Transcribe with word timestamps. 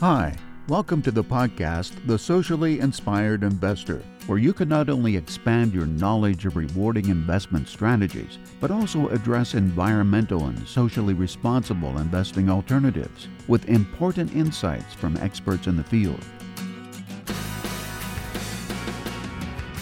Hi, 0.00 0.36
welcome 0.68 1.00
to 1.00 1.10
the 1.10 1.24
podcast, 1.24 1.92
The 2.06 2.18
Socially 2.18 2.80
Inspired 2.80 3.42
Investor, 3.42 4.02
where 4.26 4.36
you 4.36 4.52
can 4.52 4.68
not 4.68 4.90
only 4.90 5.16
expand 5.16 5.72
your 5.72 5.86
knowledge 5.86 6.44
of 6.44 6.54
rewarding 6.54 7.08
investment 7.08 7.66
strategies, 7.66 8.36
but 8.60 8.70
also 8.70 9.08
address 9.08 9.54
environmental 9.54 10.48
and 10.48 10.68
socially 10.68 11.14
responsible 11.14 11.96
investing 11.96 12.50
alternatives 12.50 13.28
with 13.48 13.70
important 13.70 14.36
insights 14.36 14.92
from 14.92 15.16
experts 15.16 15.66
in 15.66 15.78
the 15.78 15.84
field. 15.84 16.22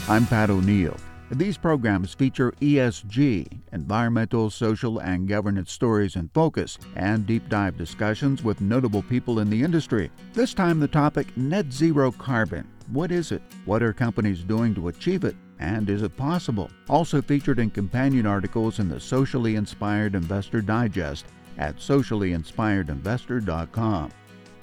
I'm 0.08 0.26
Pat 0.28 0.48
O'Neill. 0.48 0.96
These 1.36 1.58
programs 1.58 2.14
feature 2.14 2.52
ESG, 2.60 3.48
environmental, 3.72 4.50
social, 4.50 5.00
and 5.00 5.28
governance 5.28 5.72
stories 5.72 6.14
in 6.14 6.28
focus, 6.28 6.78
and 6.94 7.26
deep 7.26 7.48
dive 7.48 7.76
discussions 7.76 8.44
with 8.44 8.60
notable 8.60 9.02
people 9.02 9.40
in 9.40 9.50
the 9.50 9.60
industry. 9.60 10.12
This 10.32 10.54
time, 10.54 10.78
the 10.78 10.86
topic 10.86 11.36
net 11.36 11.72
zero 11.72 12.12
carbon. 12.12 12.68
What 12.92 13.10
is 13.10 13.32
it? 13.32 13.42
What 13.64 13.82
are 13.82 13.92
companies 13.92 14.44
doing 14.44 14.76
to 14.76 14.86
achieve 14.86 15.24
it? 15.24 15.34
And 15.58 15.90
is 15.90 16.02
it 16.02 16.16
possible? 16.16 16.70
Also 16.88 17.20
featured 17.20 17.58
in 17.58 17.70
companion 17.70 18.26
articles 18.26 18.78
in 18.78 18.88
the 18.88 19.00
Socially 19.00 19.56
Inspired 19.56 20.14
Investor 20.14 20.60
Digest 20.60 21.26
at 21.58 21.78
sociallyinspiredinvestor.com. 21.78 24.12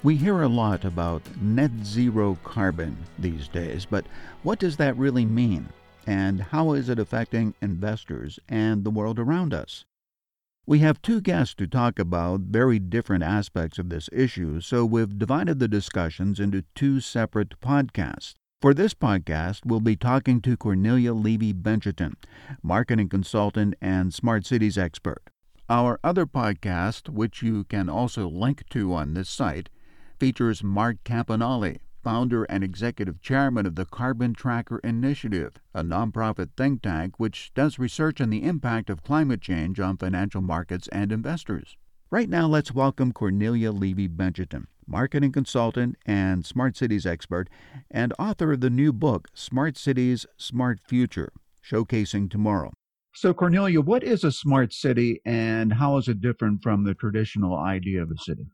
We 0.02 0.16
hear 0.16 0.40
a 0.40 0.48
lot 0.48 0.86
about 0.86 1.20
net 1.42 1.72
zero 1.84 2.38
carbon 2.42 2.96
these 3.18 3.46
days, 3.46 3.84
but 3.84 4.06
what 4.42 4.58
does 4.58 4.78
that 4.78 4.96
really 4.96 5.26
mean? 5.26 5.68
And 6.06 6.40
how 6.40 6.72
is 6.72 6.88
it 6.88 6.98
affecting 6.98 7.54
investors 7.60 8.38
and 8.48 8.84
the 8.84 8.90
world 8.90 9.18
around 9.18 9.54
us? 9.54 9.84
We 10.64 10.78
have 10.78 11.02
two 11.02 11.20
guests 11.20 11.54
to 11.56 11.66
talk 11.66 11.98
about 11.98 12.40
very 12.42 12.78
different 12.78 13.24
aspects 13.24 13.78
of 13.78 13.88
this 13.88 14.08
issue, 14.12 14.60
so 14.60 14.84
we've 14.84 15.18
divided 15.18 15.58
the 15.58 15.66
discussions 15.66 16.38
into 16.38 16.64
two 16.74 17.00
separate 17.00 17.60
podcasts. 17.60 18.34
For 18.60 18.72
this 18.72 18.94
podcast, 18.94 19.66
we'll 19.66 19.80
be 19.80 19.96
talking 19.96 20.40
to 20.42 20.56
Cornelia 20.56 21.14
Levy 21.14 21.52
Bencheton, 21.52 22.14
marketing 22.62 23.08
consultant 23.08 23.74
and 23.80 24.14
smart 24.14 24.46
cities 24.46 24.78
expert. 24.78 25.22
Our 25.68 25.98
other 26.04 26.26
podcast, 26.26 27.08
which 27.08 27.42
you 27.42 27.64
can 27.64 27.88
also 27.88 28.28
link 28.28 28.68
to 28.70 28.94
on 28.94 29.14
this 29.14 29.28
site, 29.28 29.68
features 30.20 30.62
Mark 30.62 30.98
Campanale, 31.04 31.80
founder 32.02 32.44
and 32.44 32.64
executive 32.64 33.20
chairman 33.20 33.66
of 33.66 33.76
the 33.76 33.84
Carbon 33.84 34.34
Tracker 34.34 34.78
Initiative, 34.78 35.52
a 35.74 35.82
nonprofit 35.82 36.50
think 36.56 36.82
tank 36.82 37.18
which 37.18 37.52
does 37.54 37.78
research 37.78 38.20
on 38.20 38.30
the 38.30 38.42
impact 38.42 38.90
of 38.90 39.02
climate 39.02 39.40
change 39.40 39.78
on 39.78 39.96
financial 39.96 40.40
markets 40.40 40.88
and 40.88 41.12
investors. 41.12 41.76
Right 42.10 42.28
now, 42.28 42.46
let's 42.46 42.72
welcome 42.72 43.12
Cornelia 43.12 43.72
Levy 43.72 44.08
Bencheton, 44.08 44.66
marketing 44.86 45.32
consultant 45.32 45.96
and 46.04 46.44
smart 46.44 46.76
cities 46.76 47.06
expert, 47.06 47.48
and 47.90 48.12
author 48.18 48.52
of 48.52 48.60
the 48.60 48.70
new 48.70 48.92
book, 48.92 49.28
Smart 49.32 49.76
Cities, 49.76 50.26
Smart 50.36 50.80
Future 50.80 51.32
Showcasing 51.64 52.30
Tomorrow. 52.30 52.72
So, 53.14 53.34
Cornelia, 53.34 53.80
what 53.80 54.02
is 54.02 54.24
a 54.24 54.32
smart 54.32 54.72
city 54.72 55.20
and 55.26 55.72
how 55.72 55.98
is 55.98 56.08
it 56.08 56.22
different 56.22 56.62
from 56.62 56.84
the 56.84 56.94
traditional 56.94 57.58
idea 57.58 58.02
of 58.02 58.10
a 58.10 58.16
city? 58.16 58.46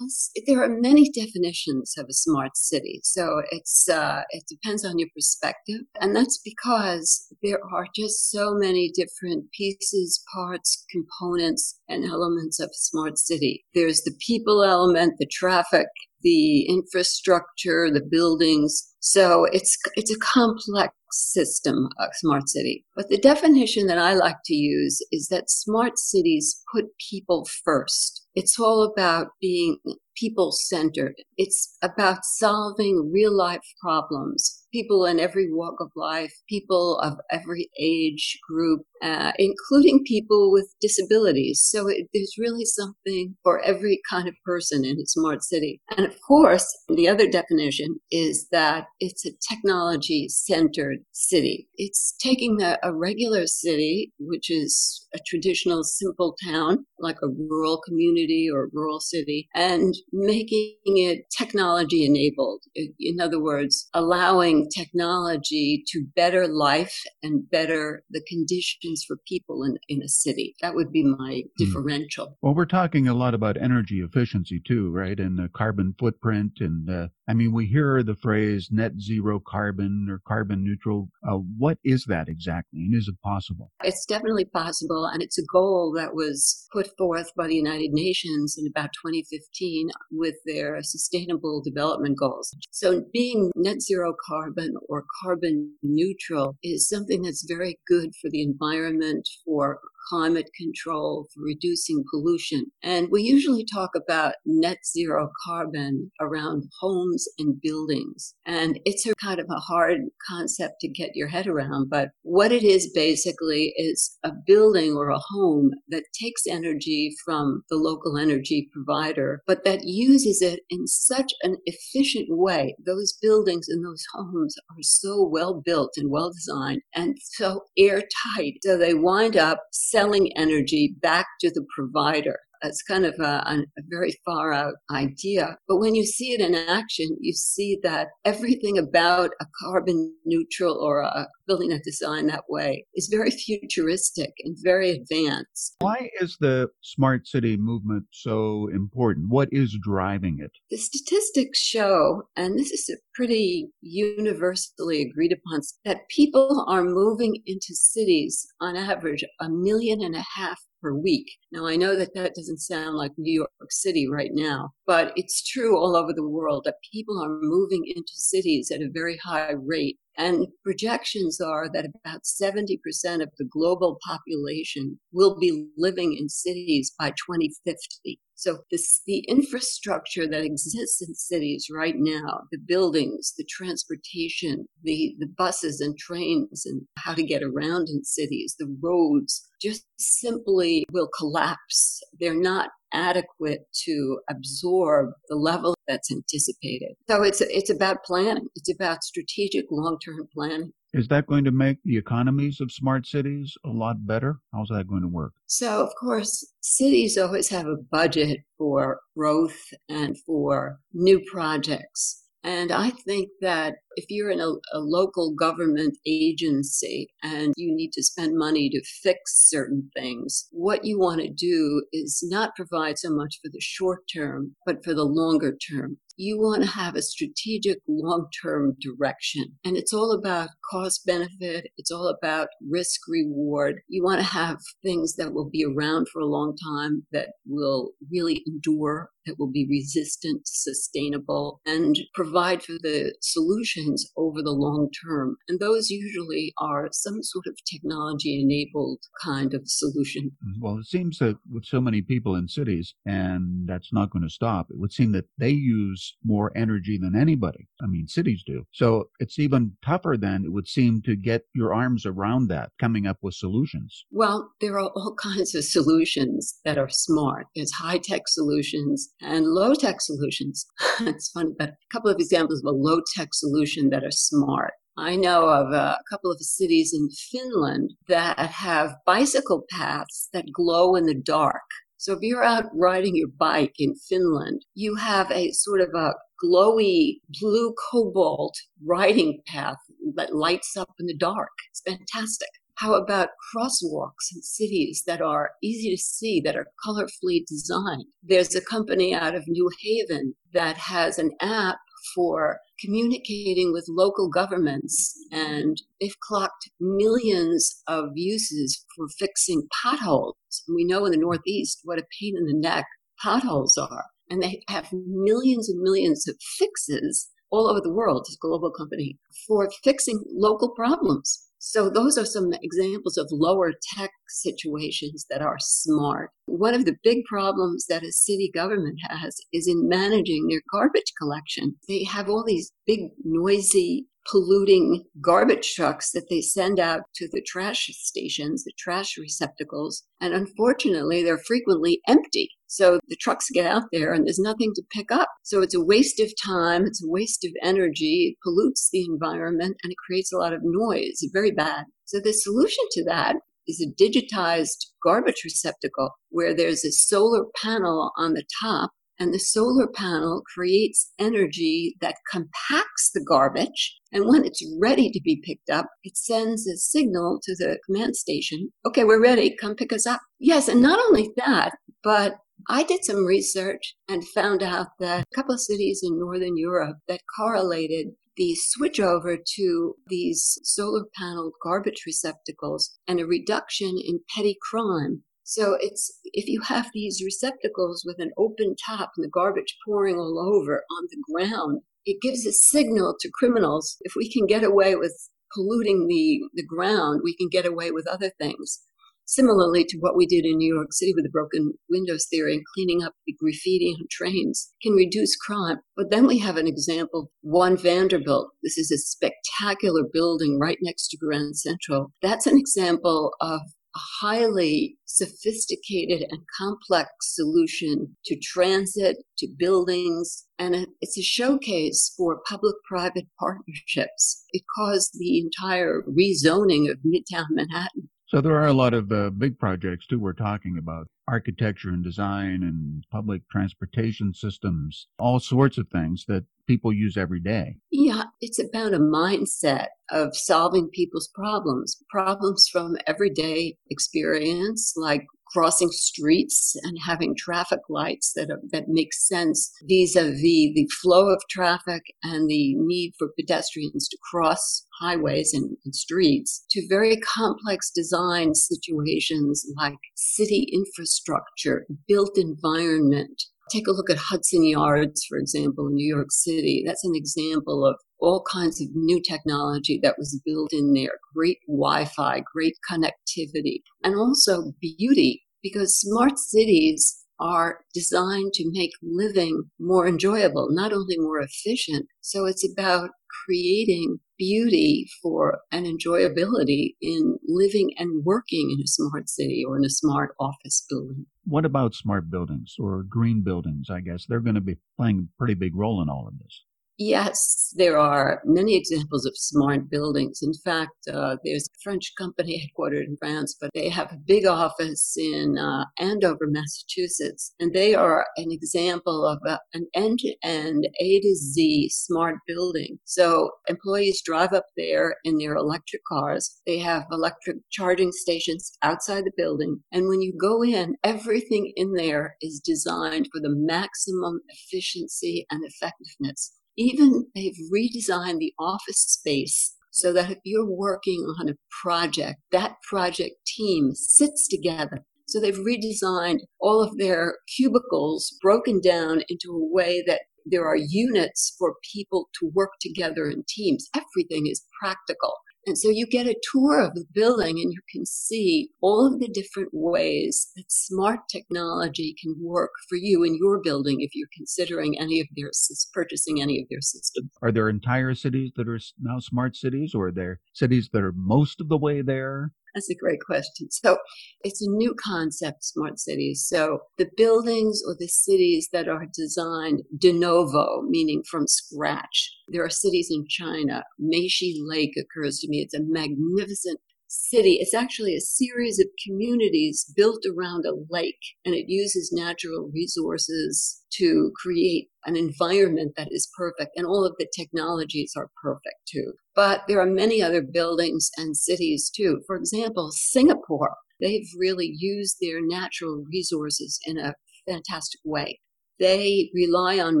There 0.46 0.62
are 0.62 0.68
many 0.68 1.10
definitions 1.10 1.94
of 1.96 2.06
a 2.10 2.12
smart 2.12 2.56
city, 2.56 3.00
so 3.02 3.42
it's 3.50 3.88
uh, 3.88 4.22
it 4.30 4.44
depends 4.46 4.84
on 4.84 4.98
your 4.98 5.08
perspective, 5.14 5.80
and 5.98 6.14
that's 6.14 6.40
because 6.44 7.32
there 7.42 7.60
are 7.72 7.86
just 7.96 8.30
so 8.30 8.54
many 8.54 8.92
different 8.94 9.50
pieces, 9.52 10.22
parts, 10.34 10.84
components, 10.90 11.80
and 11.88 12.04
elements 12.04 12.60
of 12.60 12.68
a 12.68 12.74
smart 12.74 13.18
city. 13.18 13.64
There's 13.74 14.02
the 14.02 14.14
people 14.26 14.62
element, 14.62 15.14
the 15.18 15.26
traffic, 15.26 15.86
the 16.24 16.62
infrastructure, 16.62 17.90
the 17.90 18.02
buildings. 18.02 18.90
So 18.98 19.44
it's 19.52 19.78
it's 19.94 20.10
a 20.10 20.18
complex 20.18 20.94
system 21.12 21.88
of 21.98 22.08
smart 22.14 22.48
city. 22.48 22.84
But 22.96 23.08
the 23.08 23.18
definition 23.18 23.86
that 23.86 23.98
I 23.98 24.14
like 24.14 24.38
to 24.46 24.54
use 24.54 25.00
is 25.12 25.28
that 25.28 25.50
smart 25.50 25.98
cities 25.98 26.62
put 26.74 26.86
people 27.10 27.46
first. 27.64 28.26
It's 28.34 28.58
all 28.58 28.82
about 28.82 29.28
being 29.40 29.78
people 30.16 30.50
centered. 30.50 31.14
It's 31.36 31.76
about 31.82 32.24
solving 32.24 33.10
real 33.12 33.36
life 33.36 33.62
problems 33.80 34.63
people 34.74 35.06
in 35.06 35.20
every 35.20 35.48
walk 35.52 35.76
of 35.80 35.90
life, 35.94 36.34
people 36.48 36.98
of 36.98 37.14
every 37.30 37.70
age 37.78 38.38
group, 38.48 38.80
uh, 39.02 39.32
including 39.38 40.02
people 40.04 40.50
with 40.50 40.74
disabilities. 40.80 41.60
So 41.62 41.86
it, 41.88 42.08
there's 42.12 42.34
really 42.38 42.64
something 42.64 43.36
for 43.44 43.60
every 43.60 44.00
kind 44.10 44.26
of 44.26 44.34
person 44.44 44.84
in 44.84 44.96
a 44.98 45.06
smart 45.06 45.44
city. 45.44 45.80
And 45.96 46.04
of 46.04 46.16
course, 46.26 46.66
the 46.88 47.08
other 47.08 47.28
definition 47.30 48.00
is 48.10 48.48
that 48.50 48.86
it's 48.98 49.24
a 49.24 49.30
technology 49.48 50.26
centered 50.28 50.98
city. 51.12 51.68
It's 51.76 52.14
taking 52.18 52.60
a, 52.60 52.76
a 52.82 52.92
regular 52.92 53.46
city, 53.46 54.12
which 54.18 54.50
is 54.50 55.06
a 55.14 55.18
traditional 55.24 55.84
simple 55.84 56.34
town, 56.44 56.84
like 56.98 57.18
a 57.22 57.28
rural 57.28 57.80
community 57.86 58.48
or 58.52 58.70
rural 58.72 59.00
city, 59.00 59.48
and 59.54 59.94
making 60.12 60.74
it 60.86 61.20
technology 61.36 62.04
enabled. 62.04 62.62
In 62.98 63.20
other 63.20 63.40
words, 63.40 63.88
allowing 63.94 64.63
technology 64.70 65.84
to 65.88 66.04
better 66.14 66.46
life 66.46 67.02
and 67.22 67.48
better 67.50 68.02
the 68.10 68.22
conditions 68.28 69.04
for 69.06 69.16
people 69.26 69.64
in, 69.64 69.76
in 69.88 70.02
a 70.02 70.08
city. 70.08 70.54
That 70.60 70.74
would 70.74 70.92
be 70.92 71.04
my 71.04 71.42
hmm. 71.42 71.64
differential. 71.64 72.38
Well, 72.42 72.54
we're 72.54 72.66
talking 72.66 73.08
a 73.08 73.14
lot 73.14 73.34
about 73.34 73.60
energy 73.60 74.00
efficiency 74.00 74.60
too, 74.64 74.90
right? 74.90 75.18
And 75.18 75.38
the 75.38 75.48
carbon 75.54 75.94
footprint. 75.98 76.52
And 76.60 76.88
uh, 76.88 77.08
I 77.28 77.34
mean, 77.34 77.52
we 77.52 77.66
hear 77.66 78.02
the 78.02 78.14
phrase 78.14 78.68
net 78.70 78.92
zero 79.00 79.40
carbon 79.40 80.08
or 80.10 80.20
carbon 80.26 80.64
neutral. 80.64 81.08
Uh, 81.26 81.38
what 81.58 81.78
is 81.84 82.04
that 82.08 82.28
exactly? 82.28 82.80
And 82.80 82.94
is 82.94 83.08
it 83.08 83.20
possible? 83.22 83.70
It's 83.82 84.04
definitely 84.04 84.44
possible. 84.44 85.06
And 85.06 85.22
it's 85.22 85.38
a 85.38 85.44
goal 85.52 85.92
that 85.96 86.14
was 86.14 86.68
put 86.72 86.88
forth 86.96 87.30
by 87.36 87.46
the 87.46 87.56
United 87.56 87.92
Nations 87.92 88.56
in 88.58 88.66
about 88.66 88.90
2015 89.04 89.88
with 90.12 90.34
their 90.46 90.82
sustainable 90.82 91.62
development 91.62 92.18
goals. 92.18 92.54
So 92.70 93.04
being 93.12 93.50
net 93.56 93.80
zero 93.80 94.14
carbon 94.26 94.54
carbon 94.54 94.74
or 94.88 95.04
carbon 95.22 95.74
neutral 95.82 96.56
is 96.62 96.88
something 96.88 97.22
that's 97.22 97.46
very 97.48 97.78
good 97.86 98.14
for 98.20 98.30
the 98.30 98.42
environment, 98.42 99.28
for 99.44 99.80
climate 100.08 100.50
control, 100.56 101.26
for 101.34 101.42
reducing 101.42 102.04
pollution. 102.10 102.66
And 102.82 103.08
we 103.10 103.22
usually 103.22 103.64
talk 103.64 103.90
about 103.94 104.34
net 104.44 104.78
zero 104.86 105.30
carbon 105.46 106.10
around 106.20 106.64
homes 106.80 107.26
and 107.38 107.60
buildings. 107.60 108.34
And 108.46 108.78
it's 108.84 109.06
a 109.06 109.14
kind 109.22 109.40
of 109.40 109.46
a 109.50 109.60
hard 109.60 109.98
concept 110.28 110.80
to 110.80 110.88
get 110.88 111.10
your 111.14 111.28
head 111.28 111.46
around. 111.46 111.90
But 111.90 112.10
what 112.22 112.52
it 112.52 112.62
is 112.62 112.90
basically 112.94 113.72
is 113.76 114.18
a 114.24 114.32
building 114.46 114.92
or 114.92 115.10
a 115.10 115.18
home 115.18 115.70
that 115.88 116.04
takes 116.20 116.46
energy 116.46 117.14
from 117.24 117.62
the 117.70 117.76
local 117.76 118.16
energy 118.16 118.68
provider, 118.72 119.42
but 119.46 119.64
that 119.64 119.84
uses 119.84 120.42
it 120.42 120.60
in 120.70 120.86
such 120.86 121.32
an 121.42 121.56
efficient 121.66 122.26
way. 122.30 122.76
Those 122.84 123.16
buildings 123.20 123.68
and 123.68 123.84
those 123.84 124.04
homes 124.12 124.54
are 124.70 124.82
so 124.82 125.26
well 125.30 125.60
built 125.64 125.92
and 125.96 126.10
well 126.10 126.32
designed 126.32 126.82
and 126.94 127.16
so 127.20 127.62
airtight. 127.76 128.54
So 128.62 128.76
they 128.76 128.94
wind 128.94 129.36
up 129.36 129.60
selling 129.94 130.36
energy 130.36 130.96
back 131.00 131.24
to 131.40 131.50
the 131.50 131.64
provider. 131.72 132.40
It's 132.64 132.82
kind 132.82 133.04
of 133.04 133.14
a, 133.20 133.42
a, 133.46 133.64
very 133.90 134.18
far 134.24 134.52
out 134.52 134.74
idea. 134.90 135.56
But 135.68 135.78
when 135.78 135.94
you 135.94 136.04
see 136.04 136.32
it 136.32 136.40
in 136.40 136.54
action, 136.54 137.16
you 137.20 137.32
see 137.32 137.78
that 137.82 138.08
everything 138.24 138.78
about 138.78 139.30
a 139.40 139.46
carbon 139.62 140.14
neutral 140.24 140.78
or 140.78 141.00
a 141.00 141.28
building 141.46 141.72
a 141.72 141.78
design 141.80 142.26
that 142.26 142.44
way 142.48 142.86
is 142.94 143.08
very 143.08 143.30
futuristic 143.30 144.30
and 144.44 144.56
very 144.62 144.90
advanced. 144.90 145.76
Why 145.80 146.08
is 146.20 146.36
the 146.40 146.68
smart 146.82 147.26
city 147.26 147.56
movement 147.56 148.04
so 148.10 148.68
important? 148.72 149.28
What 149.28 149.48
is 149.52 149.76
driving 149.82 150.38
it? 150.40 150.50
The 150.70 150.78
statistics 150.78 151.58
show, 151.58 152.22
and 152.36 152.58
this 152.58 152.70
is 152.70 152.88
a 152.88 152.96
pretty 153.14 153.68
universally 153.82 155.02
agreed 155.02 155.32
upon, 155.32 155.60
that 155.84 156.08
people 156.08 156.64
are 156.68 156.84
moving 156.84 157.42
into 157.46 157.74
cities 157.74 158.46
on 158.60 158.76
average 158.76 159.24
a 159.40 159.48
million 159.48 160.02
and 160.02 160.16
a 160.16 160.24
half 160.36 160.58
per 160.84 160.92
week. 160.92 161.38
Now, 161.50 161.66
I 161.66 161.76
know 161.76 161.96
that 161.96 162.14
that 162.14 162.34
doesn't 162.34 162.58
sound 162.58 162.96
like 162.96 163.12
New 163.16 163.32
York 163.32 163.70
City 163.70 164.06
right 164.06 164.32
now, 164.32 164.72
but 164.86 165.12
it's 165.16 165.42
true 165.42 165.78
all 165.78 165.96
over 165.96 166.12
the 166.12 166.28
world 166.28 166.64
that 166.66 166.74
people 166.92 167.22
are 167.22 167.38
moving 167.40 167.84
into 167.86 168.12
cities 168.12 168.70
at 168.70 168.82
a 168.82 168.90
very 168.92 169.16
high 169.16 169.52
rate. 169.52 169.96
And 170.18 170.46
projections 170.62 171.40
are 171.40 171.68
that 171.72 171.86
about 171.86 172.22
70% 172.24 172.76
of 173.22 173.30
the 173.38 173.48
global 173.50 173.98
population 174.06 175.00
will 175.10 175.38
be 175.38 175.68
living 175.76 176.16
in 176.18 176.28
cities 176.28 176.92
by 176.98 177.10
2050. 177.10 178.20
So 178.34 178.58
this, 178.70 179.00
the 179.06 179.24
infrastructure 179.28 180.26
that 180.26 180.44
exists 180.44 181.00
in 181.06 181.14
cities 181.14 181.68
right 181.70 181.94
now, 181.96 182.42
the 182.50 182.58
buildings, 182.58 183.32
the 183.36 183.44
transportation, 183.48 184.66
the, 184.82 185.14
the 185.18 185.26
buses 185.26 185.80
and 185.80 185.96
trains 185.96 186.66
and 186.66 186.82
how 186.98 187.14
to 187.14 187.22
get 187.22 187.42
around 187.42 187.88
in 187.88 188.04
cities, 188.04 188.56
the 188.58 188.76
roads 188.82 189.48
just 189.60 189.84
simply 189.98 190.84
will 190.92 191.08
collapse. 191.16 192.00
They're 192.18 192.34
not 192.34 192.70
adequate 192.92 193.66
to 193.84 194.20
absorb 194.30 195.10
the 195.28 195.36
level 195.36 195.74
that's 195.88 196.10
anticipated. 196.10 196.94
So 197.08 197.22
it's 197.22 197.40
it's 197.40 197.70
about 197.70 198.04
planning. 198.04 198.46
It's 198.54 198.72
about 198.72 199.02
strategic 199.02 199.66
long-term 199.70 200.28
planning. 200.32 200.72
Is 200.94 201.08
that 201.08 201.26
going 201.26 201.42
to 201.42 201.50
make 201.50 201.78
the 201.84 201.96
economies 201.96 202.60
of 202.60 202.70
smart 202.70 203.04
cities 203.04 203.56
a 203.64 203.68
lot 203.68 204.06
better? 204.06 204.38
How's 204.52 204.68
that 204.68 204.86
going 204.86 205.02
to 205.02 205.08
work? 205.08 205.32
So, 205.48 205.84
of 205.84 205.92
course, 205.98 206.46
cities 206.60 207.18
always 207.18 207.48
have 207.48 207.66
a 207.66 207.82
budget 207.90 208.42
for 208.56 209.00
growth 209.16 209.58
and 209.88 210.16
for 210.24 210.78
new 210.92 211.20
projects. 211.32 212.22
And 212.44 212.70
I 212.70 212.90
think 212.90 213.30
that 213.40 213.76
if 213.96 214.04
you're 214.08 214.30
in 214.30 214.38
a, 214.38 214.52
a, 214.72 214.78
local 214.78 215.34
government 215.34 215.96
agency 216.06 217.08
and 217.22 217.54
you 217.56 217.74
need 217.74 217.92
to 217.94 218.02
spend 218.02 218.36
money 218.36 218.68
to 218.68 218.82
fix 219.02 219.48
certain 219.48 219.90
things, 219.96 220.46
what 220.52 220.84
you 220.84 220.98
want 220.98 221.22
to 221.22 221.30
do 221.30 221.82
is 221.92 222.22
not 222.22 222.54
provide 222.54 222.98
so 222.98 223.08
much 223.10 223.40
for 223.42 223.48
the 223.50 223.60
short 223.60 224.02
term, 224.12 224.54
but 224.66 224.84
for 224.84 224.92
the 224.92 225.04
longer 225.04 225.56
term. 225.56 225.96
You 226.16 226.38
want 226.38 226.62
to 226.62 226.68
have 226.68 226.94
a 226.94 227.02
strategic 227.02 227.78
long 227.88 228.28
term 228.42 228.76
direction. 228.80 229.56
And 229.64 229.76
it's 229.76 229.92
all 229.92 230.12
about 230.12 230.50
cost 230.70 231.04
benefit. 231.06 231.68
It's 231.76 231.90
all 231.90 232.08
about 232.08 232.48
risk 232.68 233.00
reward. 233.08 233.80
You 233.88 234.02
want 234.04 234.20
to 234.20 234.26
have 234.26 234.58
things 234.82 235.16
that 235.16 235.32
will 235.32 235.50
be 235.50 235.64
around 235.64 236.08
for 236.12 236.20
a 236.20 236.26
long 236.26 236.56
time, 236.56 237.06
that 237.12 237.30
will 237.46 237.90
really 238.10 238.42
endure, 238.46 239.10
that 239.26 239.36
will 239.38 239.50
be 239.50 239.66
resistant, 239.68 240.42
sustainable, 240.44 241.60
and 241.66 241.98
provide 242.14 242.62
for 242.62 242.74
the 242.74 243.14
solutions 243.20 244.10
over 244.16 244.42
the 244.42 244.52
long 244.52 244.88
term. 245.04 245.36
And 245.48 245.60
those 245.60 245.90
usually 245.90 246.52
are 246.60 246.88
some 246.92 247.22
sort 247.22 247.46
of 247.46 247.56
technology 247.70 248.40
enabled 248.40 249.00
kind 249.22 249.54
of 249.54 249.62
solution. 249.64 250.32
Mm-hmm. 250.44 250.60
Well, 250.64 250.78
it 250.78 250.86
seems 250.86 251.18
that 251.18 251.36
with 251.50 251.64
so 251.64 251.80
many 251.80 252.02
people 252.02 252.34
in 252.34 252.48
cities, 252.48 252.94
and 253.06 253.66
that's 253.66 253.92
not 253.92 254.10
going 254.10 254.22
to 254.22 254.30
stop, 254.30 254.66
it 254.70 254.78
would 254.78 254.92
seem 254.92 255.12
that 255.12 255.26
they 255.38 255.50
use 255.50 256.03
more 256.24 256.52
energy 256.56 256.98
than 256.98 257.14
anybody. 257.16 257.68
I 257.82 257.86
mean, 257.86 258.06
cities 258.08 258.42
do. 258.46 258.64
So 258.72 259.08
it's 259.18 259.38
even 259.38 259.72
tougher 259.84 260.16
then, 260.18 260.44
it 260.44 260.52
would 260.52 260.68
seem, 260.68 261.02
to 261.02 261.16
get 261.16 261.42
your 261.54 261.74
arms 261.74 262.06
around 262.06 262.48
that, 262.48 262.70
coming 262.78 263.06
up 263.06 263.18
with 263.22 263.34
solutions. 263.34 264.04
Well, 264.10 264.52
there 264.60 264.78
are 264.78 264.90
all 264.90 265.14
kinds 265.22 265.54
of 265.54 265.64
solutions 265.64 266.58
that 266.64 266.78
are 266.78 266.88
smart. 266.88 267.46
There's 267.54 267.72
high 267.72 267.98
tech 267.98 268.22
solutions 268.26 269.12
and 269.20 269.46
low 269.46 269.74
tech 269.74 270.00
solutions. 270.00 270.66
it's 271.00 271.30
funny, 271.30 271.52
but 271.58 271.70
a 271.70 271.76
couple 271.92 272.10
of 272.10 272.18
examples 272.18 272.62
of 272.64 272.74
a 272.74 272.76
low 272.76 273.00
tech 273.16 273.28
solution 273.32 273.90
that 273.90 274.04
are 274.04 274.10
smart. 274.10 274.72
I 274.96 275.16
know 275.16 275.48
of 275.48 275.72
uh, 275.72 275.96
a 275.98 276.02
couple 276.08 276.30
of 276.30 276.38
cities 276.38 276.94
in 276.94 277.08
Finland 277.10 277.94
that 278.06 278.38
have 278.38 278.94
bicycle 279.04 279.64
paths 279.68 280.28
that 280.32 280.52
glow 280.52 280.94
in 280.94 281.06
the 281.06 281.14
dark. 281.14 281.62
So 282.04 282.12
if 282.12 282.18
you're 282.20 282.44
out 282.44 282.66
riding 282.74 283.16
your 283.16 283.28
bike 283.28 283.76
in 283.78 283.94
Finland, 283.94 284.66
you 284.74 284.96
have 284.96 285.30
a 285.30 285.52
sort 285.52 285.80
of 285.80 285.88
a 285.94 286.12
glowy 286.44 287.20
blue 287.40 287.72
cobalt 287.90 288.54
riding 288.84 289.40
path 289.46 289.78
that 290.14 290.34
lights 290.34 290.76
up 290.76 290.90
in 291.00 291.06
the 291.06 291.16
dark. 291.16 291.48
It's 291.70 291.80
fantastic. 291.80 292.50
How 292.74 292.92
about 292.92 293.30
crosswalks 293.56 294.28
in 294.34 294.42
cities 294.42 295.04
that 295.06 295.22
are 295.22 295.52
easy 295.62 295.96
to 295.96 295.96
see, 295.96 296.42
that 296.44 296.56
are 296.56 296.66
colorfully 296.86 297.42
designed? 297.48 298.04
There's 298.22 298.54
a 298.54 298.60
company 298.60 299.14
out 299.14 299.34
of 299.34 299.48
New 299.48 299.70
Haven 299.80 300.34
that 300.52 300.76
has 300.76 301.18
an 301.18 301.30
app 301.40 301.78
for 302.14 302.58
communicating 302.80 303.72
with 303.72 303.86
local 303.88 304.28
governments, 304.28 305.14
and 305.30 305.80
they've 306.00 306.18
clocked 306.20 306.70
millions 306.80 307.82
of 307.86 308.10
uses 308.14 308.84
for 308.96 309.06
fixing 309.18 309.68
potholes. 309.82 310.34
We 310.68 310.84
know 310.84 311.04
in 311.06 311.12
the 311.12 311.18
Northeast 311.18 311.80
what 311.84 311.98
a 311.98 312.06
pain 312.20 312.34
in 312.36 312.46
the 312.46 312.58
neck 312.58 312.86
potholes 313.22 313.76
are. 313.78 314.06
And 314.30 314.42
they 314.42 314.62
have 314.68 314.88
millions 314.92 315.68
and 315.68 315.80
millions 315.80 316.26
of 316.28 316.36
fixes 316.58 317.30
all 317.50 317.68
over 317.68 317.80
the 317.80 317.92
world, 317.92 318.24
this 318.26 318.36
global 318.40 318.70
company, 318.70 319.18
for 319.46 319.70
fixing 319.82 320.24
local 320.32 320.70
problems. 320.74 321.46
So 321.66 321.88
those 321.88 322.18
are 322.18 322.26
some 322.26 322.52
examples 322.62 323.16
of 323.16 323.28
lower 323.32 323.72
tech 323.96 324.10
situations 324.28 325.24
that 325.30 325.40
are 325.40 325.56
smart. 325.58 326.30
One 326.44 326.74
of 326.74 326.84
the 326.84 326.96
big 327.02 327.24
problems 327.24 327.86
that 327.88 328.04
a 328.04 328.12
city 328.12 328.50
government 328.52 328.98
has 329.08 329.38
is 329.50 329.66
in 329.66 329.88
managing 329.88 330.46
their 330.46 330.60
garbage 330.70 331.14
collection. 331.18 331.76
They 331.88 332.04
have 332.04 332.28
all 332.28 332.44
these 332.46 332.70
big 332.86 333.00
noisy 333.24 334.06
polluting 334.30 335.04
garbage 335.22 335.74
trucks 335.74 336.12
that 336.12 336.28
they 336.28 336.42
send 336.42 336.78
out 336.78 337.00
to 337.14 337.28
the 337.32 337.42
trash 337.46 337.88
stations, 337.94 338.64
the 338.64 338.72
trash 338.78 339.16
receptacles. 339.16 340.04
And 340.20 340.34
unfortunately, 340.34 341.22
they're 341.22 341.38
frequently 341.38 342.00
empty. 342.06 342.50
So 342.74 342.98
the 343.06 343.16
trucks 343.16 343.50
get 343.54 343.66
out 343.66 343.84
there 343.92 344.12
and 344.12 344.26
there's 344.26 344.40
nothing 344.40 344.72
to 344.74 344.82
pick 344.90 345.12
up. 345.12 345.28
So 345.44 345.62
it's 345.62 345.76
a 345.76 345.84
waste 345.84 346.18
of 346.18 346.32
time. 346.44 346.84
It's 346.86 347.04
a 347.04 347.08
waste 347.08 347.44
of 347.44 347.52
energy. 347.62 348.32
It 348.32 348.42
pollutes 348.42 348.88
the 348.92 349.04
environment 349.04 349.76
and 349.84 349.92
it 349.92 349.96
creates 350.04 350.32
a 350.32 350.38
lot 350.38 350.52
of 350.52 350.60
noise. 350.64 351.20
Very 351.32 351.52
bad. 351.52 351.84
So 352.04 352.18
the 352.18 352.32
solution 352.32 352.84
to 352.92 353.04
that 353.04 353.36
is 353.68 353.80
a 353.80 354.02
digitized 354.02 354.86
garbage 355.04 355.42
receptacle 355.44 356.10
where 356.30 356.52
there's 356.52 356.84
a 356.84 356.90
solar 356.90 357.44
panel 357.62 358.10
on 358.18 358.34
the 358.34 358.44
top 358.60 358.90
and 359.20 359.32
the 359.32 359.38
solar 359.38 359.86
panel 359.86 360.42
creates 360.52 361.12
energy 361.20 361.94
that 362.00 362.16
compacts 362.28 363.12
the 363.14 363.24
garbage. 363.24 364.00
And 364.10 364.26
when 364.26 364.44
it's 364.44 364.66
ready 364.80 365.10
to 365.12 365.20
be 365.22 365.40
picked 365.44 365.70
up, 365.70 365.86
it 366.02 366.16
sends 366.16 366.66
a 366.66 366.76
signal 366.76 367.38
to 367.44 367.54
the 367.54 367.78
command 367.86 368.16
station. 368.16 368.72
Okay, 368.84 369.04
we're 369.04 369.22
ready. 369.22 369.54
Come 369.54 369.76
pick 369.76 369.92
us 369.92 370.06
up. 370.06 370.20
Yes. 370.40 370.66
And 370.66 370.82
not 370.82 370.98
only 370.98 371.30
that, 371.36 371.76
but 372.02 372.34
I 372.68 372.82
did 372.82 373.04
some 373.04 373.24
research 373.24 373.96
and 374.08 374.26
found 374.26 374.62
out 374.62 374.88
that 374.98 375.24
a 375.24 375.34
couple 375.34 375.54
of 375.54 375.60
cities 375.60 376.00
in 376.02 376.18
Northern 376.18 376.56
Europe 376.56 376.98
that 377.08 377.22
correlated 377.36 378.08
the 378.36 378.54
switch 378.56 378.98
over 378.98 379.38
to 379.56 379.94
these 380.08 380.58
solar 380.64 381.04
panel 381.16 381.52
garbage 381.62 382.02
receptacles 382.06 382.98
and 383.06 383.20
a 383.20 383.26
reduction 383.26 383.96
in 384.02 384.20
petty 384.34 384.56
crime 384.70 385.22
so 385.44 385.76
it's 385.78 386.18
if 386.24 386.48
you 386.48 386.62
have 386.62 386.90
these 386.94 387.22
receptacles 387.22 388.02
with 388.04 388.18
an 388.18 388.32
open 388.38 388.74
top 388.76 389.12
and 389.16 389.24
the 389.24 389.30
garbage 389.30 389.76
pouring 389.86 390.16
all 390.16 390.38
over 390.38 390.82
on 390.90 391.06
the 391.10 391.22
ground, 391.30 391.82
it 392.06 392.22
gives 392.22 392.46
a 392.46 392.52
signal 392.52 393.14
to 393.20 393.30
criminals 393.32 393.98
if 394.00 394.14
we 394.16 394.30
can 394.32 394.46
get 394.46 394.64
away 394.64 394.96
with 394.96 395.28
polluting 395.52 396.08
the, 396.08 396.40
the 396.54 396.64
ground, 396.64 397.20
we 397.22 397.36
can 397.36 397.48
get 397.50 397.66
away 397.66 397.90
with 397.90 398.08
other 398.08 398.30
things. 398.40 398.80
Similarly 399.26 399.84
to 399.84 399.98
what 399.98 400.16
we 400.16 400.26
did 400.26 400.44
in 400.44 400.58
New 400.58 400.74
York 400.74 400.92
City 400.92 401.12
with 401.14 401.24
the 401.24 401.30
broken 401.30 401.72
windows 401.88 402.26
theory 402.30 402.54
and 402.54 402.64
cleaning 402.74 403.02
up 403.02 403.14
the 403.26 403.34
graffiti 403.38 403.96
on 403.98 404.06
trains 404.10 404.72
can 404.82 404.92
reduce 404.92 405.34
crime. 405.36 405.78
But 405.96 406.10
then 406.10 406.26
we 406.26 406.38
have 406.38 406.56
an 406.56 406.66
example, 406.66 407.30
One 407.40 407.76
Vanderbilt. 407.76 408.50
This 408.62 408.76
is 408.76 408.90
a 408.90 408.98
spectacular 408.98 410.02
building 410.12 410.58
right 410.58 410.78
next 410.82 411.08
to 411.08 411.16
Grand 411.16 411.56
Central. 411.56 412.12
That's 412.22 412.46
an 412.46 412.58
example 412.58 413.32
of 413.40 413.60
a 413.96 414.00
highly 414.20 414.96
sophisticated 415.04 416.26
and 416.28 416.40
complex 416.58 417.10
solution 417.20 418.16
to 418.24 418.36
transit, 418.40 419.18
to 419.38 419.48
buildings, 419.56 420.46
and 420.58 420.88
it's 421.00 421.16
a 421.16 421.22
showcase 421.22 422.12
for 422.16 422.42
public 422.48 422.74
private 422.88 423.26
partnerships. 423.38 424.44
It 424.52 424.64
caused 424.76 425.12
the 425.18 425.38
entire 425.38 426.02
rezoning 426.02 426.90
of 426.90 426.98
Midtown 427.06 427.46
Manhattan. 427.50 428.10
So 428.34 428.40
there 428.40 428.56
are 428.60 428.66
a 428.66 428.72
lot 428.72 428.94
of 428.94 429.12
uh, 429.12 429.30
big 429.30 429.60
projects 429.60 430.08
too 430.08 430.18
we're 430.18 430.32
talking 430.32 430.76
about 430.76 431.06
architecture 431.28 431.90
and 431.90 432.02
design 432.02 432.64
and 432.64 433.04
public 433.12 433.48
transportation 433.48 434.34
systems, 434.34 435.06
all 435.20 435.38
sorts 435.38 435.78
of 435.78 435.86
things 435.86 436.24
that 436.26 436.44
people 436.66 436.92
use 436.92 437.16
every 437.16 437.38
day. 437.38 437.76
Yeah, 437.92 438.24
it's 438.40 438.58
about 438.58 438.92
a 438.92 438.98
mindset 438.98 439.86
of 440.10 440.36
solving 440.36 440.88
people's 440.88 441.30
problems, 441.32 442.02
problems 442.10 442.68
from 442.72 442.96
everyday 443.06 443.76
experience, 443.88 444.94
like 444.96 445.26
crossing 445.54 445.90
streets 445.90 446.76
and 446.82 446.98
having 447.06 447.34
traffic 447.36 447.78
lights 447.88 448.32
that 448.34 448.50
are, 448.50 448.60
that 448.72 448.88
make 448.88 449.12
sense 449.12 449.70
vis-a-vis 449.82 450.74
the 450.74 450.88
flow 451.00 451.28
of 451.28 451.40
traffic 451.48 452.02
and 452.24 452.50
the 452.50 452.74
need 452.76 453.12
for 453.18 453.28
pedestrians 453.38 454.08
to 454.08 454.18
cross 454.30 454.84
highways 455.00 455.54
and, 455.54 455.76
and 455.84 455.94
streets 455.94 456.64
to 456.70 456.86
very 456.88 457.16
complex 457.18 457.90
design 457.94 458.54
situations 458.54 459.64
like 459.76 459.94
city 460.16 460.68
infrastructure, 460.72 461.86
built 462.08 462.36
environment, 462.36 463.44
Take 463.70 463.86
a 463.86 463.92
look 463.92 464.10
at 464.10 464.18
Hudson 464.18 464.62
Yards, 464.62 465.24
for 465.24 465.38
example, 465.38 465.86
in 465.86 465.94
New 465.94 466.06
York 466.06 466.30
City. 466.30 466.84
That's 466.86 467.04
an 467.04 467.14
example 467.14 467.86
of 467.86 467.96
all 468.24 468.44
kinds 468.50 468.80
of 468.80 468.88
new 468.94 469.20
technology 469.20 470.00
that 470.02 470.16
was 470.18 470.40
built 470.44 470.72
in 470.72 470.94
there. 470.94 471.18
Great 471.34 471.58
Wi 471.68 472.06
Fi, 472.06 472.42
great 472.52 472.76
connectivity, 472.90 473.82
and 474.02 474.16
also 474.16 474.72
beauty, 474.80 475.42
because 475.62 476.00
smart 476.00 476.38
cities 476.38 477.24
are 477.40 477.80
designed 477.92 478.52
to 478.54 478.70
make 478.72 478.92
living 479.02 479.64
more 479.78 480.06
enjoyable, 480.06 480.68
not 480.70 480.92
only 480.92 481.18
more 481.18 481.40
efficient. 481.40 482.06
So 482.20 482.46
it's 482.46 482.66
about 482.72 483.10
creating 483.44 484.20
beauty 484.38 485.06
for 485.22 485.60
an 485.72 485.84
enjoyability 485.84 486.94
in 487.02 487.36
living 487.46 487.90
and 487.98 488.24
working 488.24 488.70
in 488.72 488.82
a 488.82 488.86
smart 488.86 489.28
city 489.28 489.64
or 489.66 489.76
in 489.76 489.84
a 489.84 489.90
smart 489.90 490.34
office 490.40 490.86
building. 490.88 491.26
What 491.44 491.64
about 491.64 491.94
smart 491.94 492.30
buildings 492.30 492.76
or 492.78 493.02
green 493.02 493.42
buildings? 493.42 493.90
I 493.90 494.00
guess 494.00 494.26
they're 494.26 494.40
going 494.40 494.54
to 494.54 494.60
be 494.60 494.78
playing 494.96 495.28
a 495.28 495.38
pretty 495.38 495.54
big 495.54 495.76
role 495.76 496.00
in 496.00 496.08
all 496.08 496.26
of 496.28 496.38
this. 496.38 496.62
Yes, 496.96 497.74
there 497.74 497.98
are 497.98 498.40
many 498.44 498.76
examples 498.76 499.26
of 499.26 499.36
smart 499.36 499.90
buildings. 499.90 500.42
In 500.42 500.54
fact, 500.54 501.08
uh, 501.12 501.36
there's 501.44 501.66
a 501.66 501.78
French 501.82 502.12
company 502.16 502.70
headquartered 502.78 503.04
in 503.04 503.16
France, 503.16 503.56
but 503.60 503.70
they 503.74 503.88
have 503.88 504.12
a 504.12 504.20
big 504.24 504.46
office 504.46 505.16
in 505.16 505.58
uh, 505.58 505.86
Andover, 505.98 506.46
Massachusetts, 506.46 507.52
and 507.58 507.72
they 507.72 507.96
are 507.96 508.28
an 508.36 508.52
example 508.52 509.26
of 509.26 509.40
a, 509.44 509.58
an 509.72 509.88
end 509.92 510.20
to 510.20 510.36
end 510.44 510.86
A 511.00 511.18
to 511.18 511.34
Z 511.34 511.88
smart 511.90 512.36
building. 512.46 513.00
So 513.04 513.50
employees 513.66 514.22
drive 514.24 514.52
up 514.52 514.66
there 514.76 515.16
in 515.24 515.38
their 515.38 515.56
electric 515.56 516.02
cars. 516.04 516.60
They 516.64 516.78
have 516.78 517.06
electric 517.10 517.56
charging 517.72 518.12
stations 518.12 518.70
outside 518.84 519.24
the 519.24 519.32
building. 519.36 519.80
And 519.90 520.06
when 520.06 520.22
you 520.22 520.32
go 520.40 520.62
in, 520.62 520.94
everything 521.02 521.72
in 521.74 521.94
there 521.94 522.36
is 522.40 522.60
designed 522.64 523.30
for 523.32 523.40
the 523.40 523.52
maximum 523.52 524.42
efficiency 524.48 525.44
and 525.50 525.64
effectiveness. 525.64 526.52
Even 526.76 527.26
they've 527.34 527.56
redesigned 527.72 528.38
the 528.38 528.54
office 528.58 529.00
space 529.00 529.76
so 529.90 530.12
that 530.12 530.30
if 530.30 530.38
you're 530.44 530.68
working 530.68 531.20
on 531.38 531.48
a 531.48 531.56
project, 531.82 532.40
that 532.50 532.76
project 532.82 533.36
team 533.46 533.92
sits 533.94 534.48
together. 534.48 535.04
So 535.26 535.40
they've 535.40 535.54
redesigned 535.54 536.40
all 536.60 536.82
of 536.82 536.98
their 536.98 537.38
cubicles 537.56 538.36
broken 538.42 538.80
down 538.80 539.22
into 539.28 539.50
a 539.50 539.72
way 539.72 540.02
that 540.06 540.22
there 540.44 540.66
are 540.66 540.76
units 540.76 541.54
for 541.58 541.76
people 541.94 542.28
to 542.40 542.50
work 542.54 542.72
together 542.80 543.30
in 543.30 543.44
teams. 543.48 543.88
Everything 543.96 544.46
is 544.46 544.66
practical. 544.80 545.32
And 545.66 545.78
so 545.78 545.88
you 545.88 546.06
get 546.06 546.26
a 546.26 546.36
tour 546.52 546.80
of 546.80 546.94
the 546.94 547.04
building 547.12 547.58
and 547.60 547.72
you 547.72 547.80
can 547.90 548.04
see 548.04 548.70
all 548.80 549.06
of 549.06 549.20
the 549.20 549.28
different 549.28 549.70
ways 549.72 550.50
that 550.56 550.70
smart 550.70 551.20
technology 551.30 552.14
can 552.20 552.36
work 552.38 552.70
for 552.88 552.96
you 552.96 553.24
in 553.24 553.36
your 553.36 553.60
building 553.62 554.00
if 554.00 554.10
you're 554.14 554.28
considering 554.36 554.98
any 554.98 555.20
of 555.20 555.26
their 555.36 555.50
purchasing 555.92 556.40
any 556.40 556.60
of 556.60 556.68
their 556.68 556.80
systems. 556.80 557.30
Are 557.42 557.52
there 557.52 557.68
entire 557.68 558.14
cities 558.14 558.52
that 558.56 558.68
are 558.68 558.80
now 559.00 559.18
smart 559.18 559.56
cities 559.56 559.94
or 559.94 560.08
are 560.08 560.12
there 560.12 560.40
cities 560.52 560.90
that 560.92 561.02
are 561.02 561.12
most 561.12 561.60
of 561.60 561.68
the 561.68 561.78
way 561.78 562.02
there? 562.02 562.52
That's 562.74 562.90
a 562.90 562.94
great 562.94 563.20
question. 563.24 563.70
So 563.70 563.98
it's 564.42 564.60
a 564.60 564.70
new 564.70 564.94
concept, 565.02 565.64
smart 565.64 565.98
cities. 565.98 566.44
So 566.48 566.80
the 566.98 567.08
buildings 567.16 567.82
or 567.86 567.94
the 567.98 568.08
cities 568.08 568.68
that 568.72 568.88
are 568.88 569.06
designed 569.14 569.82
de 569.96 570.12
novo, 570.12 570.82
meaning 570.82 571.22
from 571.30 571.46
scratch. 571.46 572.32
There 572.48 572.64
are 572.64 572.70
cities 572.70 573.08
in 573.10 573.26
China. 573.28 573.84
Meixi 574.00 574.54
Lake 574.58 574.94
occurs 574.98 575.38
to 575.40 575.48
me. 575.48 575.58
It's 575.60 575.74
a 575.74 575.82
magnificent 575.82 576.80
city. 577.06 577.58
It's 577.60 577.74
actually 577.74 578.16
a 578.16 578.20
series 578.20 578.80
of 578.80 578.86
communities 579.06 579.90
built 579.96 580.24
around 580.26 580.64
a 580.66 580.74
lake, 580.90 581.20
and 581.44 581.54
it 581.54 581.66
uses 581.68 582.12
natural 582.12 582.70
resources 582.74 583.82
to 583.94 584.32
create 584.34 584.88
an 585.06 585.16
environment 585.16 585.92
that 585.96 586.08
is 586.10 586.28
perfect. 586.36 586.72
And 586.76 586.86
all 586.86 587.06
of 587.06 587.14
the 587.18 587.28
technologies 587.36 588.14
are 588.16 588.30
perfect 588.42 588.88
too. 588.88 589.12
But 589.34 589.62
there 589.66 589.80
are 589.80 589.86
many 589.86 590.22
other 590.22 590.42
buildings 590.42 591.10
and 591.16 591.36
cities 591.36 591.90
too. 591.94 592.22
For 592.26 592.36
example, 592.36 592.90
Singapore, 592.92 593.76
they've 594.00 594.28
really 594.38 594.72
used 594.72 595.16
their 595.20 595.40
natural 595.40 596.04
resources 596.12 596.78
in 596.84 596.98
a 596.98 597.14
fantastic 597.46 598.00
way. 598.04 598.40
They 598.78 599.30
rely 599.34 599.78
on 599.78 600.00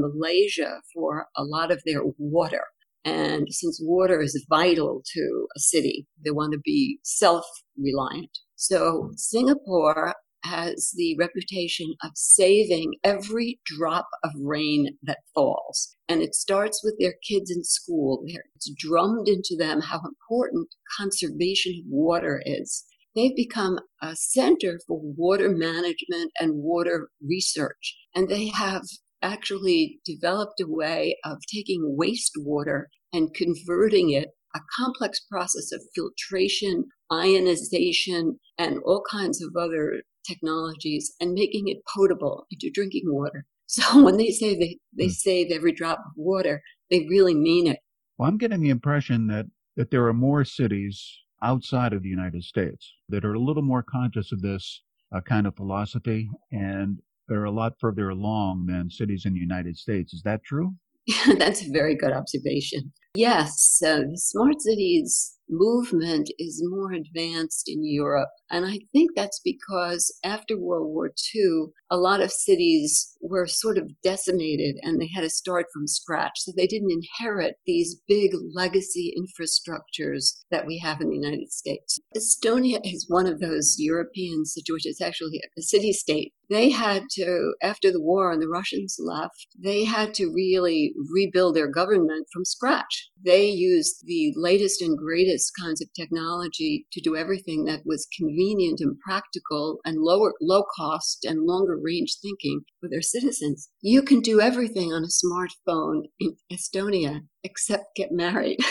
Malaysia 0.00 0.80
for 0.92 1.26
a 1.36 1.44
lot 1.44 1.70
of 1.70 1.82
their 1.84 2.02
water. 2.18 2.64
And 3.04 3.48
since 3.50 3.78
water 3.82 4.20
is 4.20 4.46
vital 4.48 5.02
to 5.12 5.46
a 5.56 5.60
city, 5.60 6.06
they 6.24 6.30
want 6.30 6.52
to 6.52 6.60
be 6.64 6.98
self 7.02 7.44
reliant. 7.76 8.38
So 8.56 9.10
Singapore 9.16 10.14
has 10.44 10.92
the 10.96 11.16
reputation 11.18 11.94
of 12.02 12.10
saving 12.14 12.94
every 13.02 13.58
drop 13.64 14.08
of 14.22 14.30
rain 14.40 14.96
that 15.02 15.18
falls. 15.34 15.96
And 16.08 16.22
it 16.22 16.34
starts 16.34 16.82
with 16.84 16.96
their 16.98 17.14
kids 17.26 17.50
in 17.50 17.64
school. 17.64 18.22
It's 18.54 18.70
drummed 18.76 19.28
into 19.28 19.56
them 19.58 19.80
how 19.80 20.00
important 20.04 20.68
conservation 20.98 21.72
of 21.80 21.90
water 21.90 22.42
is. 22.44 22.84
They've 23.14 23.34
become 23.34 23.78
a 24.02 24.14
center 24.16 24.80
for 24.86 25.00
water 25.00 25.48
management 25.48 26.32
and 26.38 26.62
water 26.62 27.08
research. 27.22 27.96
And 28.14 28.28
they 28.28 28.48
have 28.48 28.82
actually 29.22 30.00
developed 30.04 30.60
a 30.60 30.66
way 30.68 31.16
of 31.24 31.38
taking 31.52 31.96
wastewater 31.98 32.84
and 33.12 33.32
converting 33.32 34.10
it, 34.10 34.30
a 34.54 34.60
complex 34.76 35.20
process 35.20 35.72
of 35.72 35.82
filtration, 35.94 36.86
ionization, 37.12 38.38
and 38.58 38.78
all 38.84 39.02
kinds 39.08 39.42
of 39.42 39.56
other 39.56 40.02
technologies, 40.26 41.14
and 41.20 41.32
making 41.32 41.68
it 41.68 41.78
potable 41.94 42.46
into 42.50 42.70
drinking 42.72 43.04
water. 43.06 43.46
So 43.66 44.04
when 44.04 44.18
they 44.18 44.30
say 44.30 44.54
they, 44.54 44.78
they 44.96 45.06
hmm. 45.06 45.12
save 45.12 45.50
every 45.50 45.72
drop 45.72 45.98
of 45.98 46.12
water, 46.16 46.62
they 46.90 47.06
really 47.08 47.34
mean 47.34 47.66
it. 47.66 47.78
Well, 48.18 48.28
I'm 48.28 48.36
getting 48.36 48.60
the 48.60 48.68
impression 48.68 49.26
that, 49.28 49.46
that 49.76 49.90
there 49.90 50.06
are 50.06 50.12
more 50.12 50.44
cities 50.44 51.02
outside 51.42 51.94
of 51.94 52.02
the 52.02 52.10
United 52.10 52.44
States 52.44 52.92
that 53.08 53.24
are 53.24 53.32
a 53.32 53.40
little 53.40 53.62
more 53.62 53.82
conscious 53.82 54.32
of 54.32 54.42
this 54.42 54.82
uh, 55.14 55.22
kind 55.22 55.46
of 55.46 55.56
philosophy 55.56 56.28
and 56.52 56.98
they're 57.28 57.44
a 57.44 57.50
lot 57.50 57.74
further 57.80 58.10
along 58.10 58.66
than 58.66 58.90
cities 58.90 59.24
in 59.24 59.34
the 59.34 59.40
United 59.40 59.76
States. 59.76 60.12
Is 60.12 60.22
that 60.22 60.44
true? 60.44 60.74
That's 61.38 61.66
a 61.66 61.70
very 61.70 61.96
good 61.96 62.12
observation. 62.12 62.92
Yes, 63.14 63.80
uh, 63.84 64.00
the 64.10 64.18
smart 64.18 64.60
cities 64.60 65.33
movement 65.48 66.30
is 66.38 66.62
more 66.64 66.92
advanced 66.92 67.64
in 67.66 67.84
Europe. 67.84 68.30
And 68.50 68.64
I 68.64 68.80
think 68.92 69.10
that's 69.14 69.40
because 69.44 70.16
after 70.24 70.58
World 70.58 70.88
War 70.88 71.10
II, 71.34 71.66
a 71.90 71.96
lot 71.96 72.20
of 72.20 72.32
cities 72.32 73.16
were 73.20 73.46
sort 73.46 73.78
of 73.78 73.90
decimated 74.02 74.76
and 74.82 75.00
they 75.00 75.08
had 75.14 75.22
to 75.22 75.30
start 75.30 75.66
from 75.72 75.86
scratch. 75.86 76.32
So 76.36 76.52
they 76.56 76.66
didn't 76.66 76.90
inherit 76.90 77.56
these 77.66 78.00
big 78.06 78.32
legacy 78.54 79.14
infrastructures 79.18 80.34
that 80.50 80.66
we 80.66 80.78
have 80.78 81.00
in 81.00 81.08
the 81.08 81.16
United 81.16 81.52
States. 81.52 82.00
Estonia 82.16 82.80
is 82.84 83.06
one 83.08 83.26
of 83.26 83.40
those 83.40 83.76
European 83.78 84.44
situations. 84.44 84.96
It's 84.98 85.02
actually 85.02 85.40
a 85.58 85.62
city 85.62 85.92
state. 85.92 86.32
They 86.50 86.70
had 86.70 87.04
to, 87.12 87.54
after 87.62 87.90
the 87.90 88.00
war 88.00 88.32
and 88.32 88.42
the 88.42 88.48
Russians 88.48 88.96
left, 88.98 89.48
they 89.58 89.84
had 89.84 90.14
to 90.14 90.32
really 90.32 90.94
rebuild 91.10 91.56
their 91.56 91.68
government 91.68 92.26
from 92.32 92.44
scratch. 92.44 93.10
They 93.22 93.48
used 93.48 94.04
the 94.04 94.32
latest 94.36 94.82
and 94.82 94.98
greatest 94.98 95.52
kinds 95.58 95.80
of 95.80 95.92
technology 95.94 96.86
to 96.92 97.00
do 97.00 97.16
everything 97.16 97.64
that 97.64 97.82
was 97.84 98.08
convenient 98.16 98.80
and 98.80 98.98
practical 99.00 99.78
and 99.84 99.98
lower, 99.98 100.34
low 100.40 100.64
cost 100.76 101.24
and 101.24 101.46
longer 101.46 101.78
range 101.80 102.16
thinking 102.20 102.62
for 102.80 102.88
their 102.88 103.02
citizens. 103.02 103.70
You 103.80 104.02
can 104.02 104.20
do 104.20 104.40
everything 104.40 104.92
on 104.92 105.04
a 105.04 105.08
smartphone 105.08 106.04
in 106.20 106.36
Estonia 106.52 107.22
except 107.42 107.96
get 107.96 108.12
married. 108.12 108.58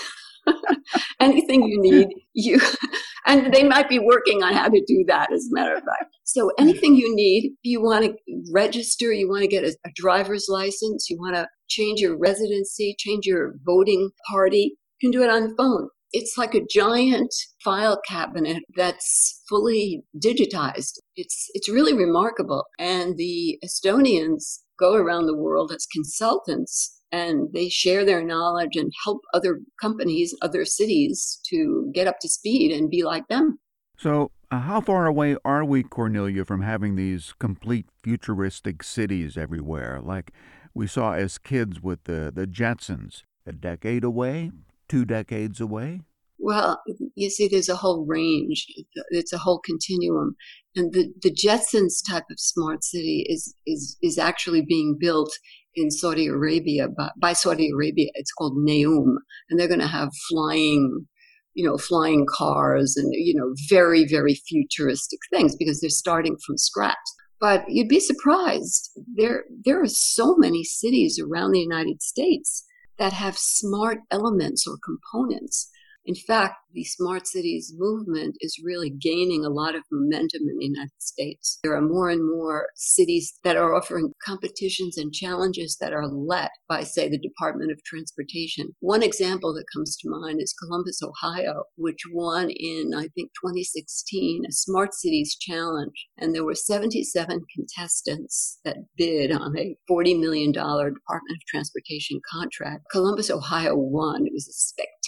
Anything 1.20 1.64
you 1.64 1.82
need, 1.82 2.08
you 2.34 2.60
and 3.26 3.54
they 3.54 3.64
might 3.64 3.90
be 3.90 4.00
working 4.00 4.44
on 4.44 4.54
how 4.54 4.68
to 4.68 4.84
do 4.88 5.04
that 5.08 5.32
as 5.32 5.48
a 5.48 5.54
matter 5.54 5.76
of 5.76 5.84
fact 5.84 6.14
so 6.24 6.52
anything 6.60 6.96
you 6.96 7.16
need 7.16 7.54
you 7.62 7.82
want 7.82 8.04
to 8.04 8.14
register 8.52 9.14
you 9.14 9.30
want 9.30 9.42
to 9.42 9.48
get 9.48 9.64
a, 9.64 9.76
a 9.86 9.92
driver's 9.96 10.48
license 10.50 11.10
you 11.10 11.18
want 11.18 11.36
to 11.36 11.48
change 11.70 12.00
your 12.00 12.18
residency 12.18 12.96
change 13.00 13.26
your 13.26 13.54
voting 13.66 14.10
party 14.30 14.76
you 15.00 15.10
can 15.10 15.12
do 15.12 15.24
it 15.24 15.30
on 15.30 15.44
the 15.44 15.56
phone 15.56 15.88
it's 16.14 16.38
like 16.38 16.54
a 16.54 16.66
giant 16.70 17.34
file 17.64 18.00
cabinet 18.08 18.64
that's 18.76 19.42
fully 19.50 20.04
digitized. 20.24 21.00
It's 21.16 21.50
it's 21.56 21.68
really 21.68 21.94
remarkable. 21.94 22.66
And 22.78 23.18
the 23.18 23.60
Estonians 23.66 24.60
go 24.80 24.94
around 24.94 25.26
the 25.26 25.36
world 25.36 25.72
as 25.72 25.88
consultants 25.92 27.02
and 27.14 27.48
they 27.54 27.70
share 27.70 28.04
their 28.04 28.22
knowledge 28.22 28.76
and 28.76 28.92
help 29.06 29.22
other 29.34 29.62
companies, 29.80 30.36
other 30.42 30.66
cities 30.66 31.40
to 31.46 31.90
get 31.94 32.08
up 32.08 32.20
to 32.20 32.28
speed 32.28 32.72
and 32.72 32.90
be 32.90 33.04
like 33.04 33.30
them. 33.30 33.60
So, 33.98 34.32
uh, 34.52 34.60
how 34.60 34.82
far 34.82 35.06
away 35.06 35.38
are 35.46 35.64
we, 35.64 35.84
Cornelia, 35.84 36.44
from 36.44 36.62
having 36.62 36.98
these 36.98 37.34
complete 37.40 37.86
futuristic 38.04 38.84
cities 38.84 39.38
everywhere, 39.38 40.02
like 40.04 40.32
we 40.74 40.88
saw 40.88 41.14
as 41.14 41.38
kids 41.38 41.82
with 41.82 42.04
the, 42.04 42.32
the 42.36 42.46
Jetsons? 42.46 43.24
A 43.46 43.54
decade 43.54 44.04
away? 44.04 44.52
two 44.94 45.06
decades 45.06 45.60
away? 45.60 46.02
Well, 46.38 46.82
you 47.16 47.30
see, 47.30 47.48
there's 47.48 47.70
a 47.70 47.76
whole 47.76 48.06
range. 48.06 48.68
It's 49.10 49.34
a 49.34 49.38
whole 49.38 49.60
continuum, 49.60 50.36
and 50.76 50.94
the 50.94 51.14
the 51.22 51.32
Jetsons 51.32 52.02
type 52.08 52.26
of 52.30 52.40
smart 52.40 52.84
city 52.84 53.26
is 53.30 53.56
is 53.66 53.98
is 54.02 54.18
actually 54.18 54.62
being 54.62 54.98
built 55.00 55.32
in 55.76 55.92
Saudi 55.92 56.28
Arabia 56.28 56.88
by, 56.88 57.10
by 57.18 57.34
Saudi 57.34 57.70
Arabia. 57.72 58.10
It's 58.16 58.32
called 58.32 58.58
Neom, 58.58 59.18
and 59.50 59.60
they're 59.60 59.68
going 59.68 59.80
to 59.80 59.88
have 59.88 60.10
flying, 60.30 61.08
you 61.54 61.66
know, 61.66 61.78
flying 61.78 62.26
cars 62.30 62.96
and 62.98 63.12
you 63.14 63.36
know 63.36 63.54
very 63.70 64.06
very 64.06 64.36
futuristic 64.48 65.20
things 65.32 65.56
because 65.56 65.82
they're 65.82 65.90
starting 65.90 66.38
from 66.46 66.58
scratch. 66.58 66.98
But 67.40 67.66
you'd 67.68 67.90
be 67.90 68.00
surprised. 68.00 68.98
There, 69.16 69.44
there 69.66 69.82
are 69.82 69.88
so 69.88 70.38
many 70.38 70.64
cities 70.64 71.20
around 71.20 71.52
the 71.52 71.60
United 71.60 72.02
States 72.02 72.64
that 72.98 73.12
have 73.12 73.38
smart 73.38 73.98
elements 74.12 74.66
or 74.66 74.78
components 74.82 75.70
in 76.06 76.16
fact, 76.16 76.56
the 76.74 76.84
smart 76.84 77.28
cities 77.28 77.72
movement 77.78 78.36
is 78.42 78.62
really 78.64 78.90
gaining 78.90 79.46
a 79.46 79.50
lot 79.50 79.76
of 79.76 79.84
momentum 79.92 80.42
in 80.50 80.58
the 80.58 80.66
United 80.66 80.92
States. 81.00 81.60
There 81.64 81.76
are 81.76 81.82
more 81.82 82.10
and 82.10 82.28
more 82.28 82.68
cities 82.76 83.34
that 83.44 83.56
are 83.58 83.76
offering 83.76 84.12
competitions 84.26 84.98
and 84.98 85.14
challenges 85.14 85.78
that 85.80 85.94
are 85.94 86.08
led 86.08 86.50
by, 86.68 86.84
say, 86.84 87.08
the 87.08 87.20
Department 87.20 87.72
of 87.72 87.84
Transportation. 87.84 88.70
One 88.80 89.04
example 89.04 89.54
that 89.54 89.66
comes 89.74 89.96
to 89.98 90.10
mind 90.10 90.42
is 90.42 90.56
Columbus, 90.60 91.00
Ohio, 91.04 91.64
which 91.78 92.02
won 92.12 92.50
in, 92.50 92.92
I 92.96 93.08
think, 93.16 93.32
2016 93.42 94.44
a 94.48 94.52
Smart 94.52 94.94
Cities 94.94 95.38
Challenge. 95.40 96.08
And 96.18 96.34
there 96.34 96.44
were 96.44 96.56
77 96.56 97.42
contestants 97.56 98.60
that 98.66 98.78
bid 98.98 99.32
on 99.32 99.58
a 99.58 99.76
$40 99.90 100.20
million 100.20 100.52
Department 100.52 100.98
of 101.38 101.46
Transportation 101.48 102.20
contract. 102.32 102.86
Columbus, 102.92 103.30
Ohio 103.30 103.76
won. 103.76 104.26
It 104.26 104.34
was 104.34 104.48
a 104.48 104.54
spectacular 104.54 105.03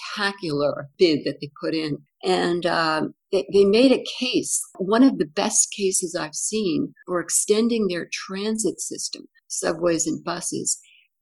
bid 0.97 1.23
that 1.25 1.37
they 1.41 1.49
put 1.61 1.73
in. 1.73 1.97
And 2.23 2.65
um, 2.65 3.13
they, 3.31 3.45
they 3.51 3.65
made 3.65 3.91
a 3.91 4.05
case, 4.19 4.61
one 4.77 5.03
of 5.03 5.17
the 5.17 5.25
best 5.25 5.71
cases 5.71 6.15
I've 6.15 6.35
seen 6.35 6.93
for 7.05 7.19
extending 7.19 7.87
their 7.87 8.07
transit 8.11 8.79
system, 8.79 9.27
subways 9.47 10.07
and 10.07 10.23
buses, 10.23 10.79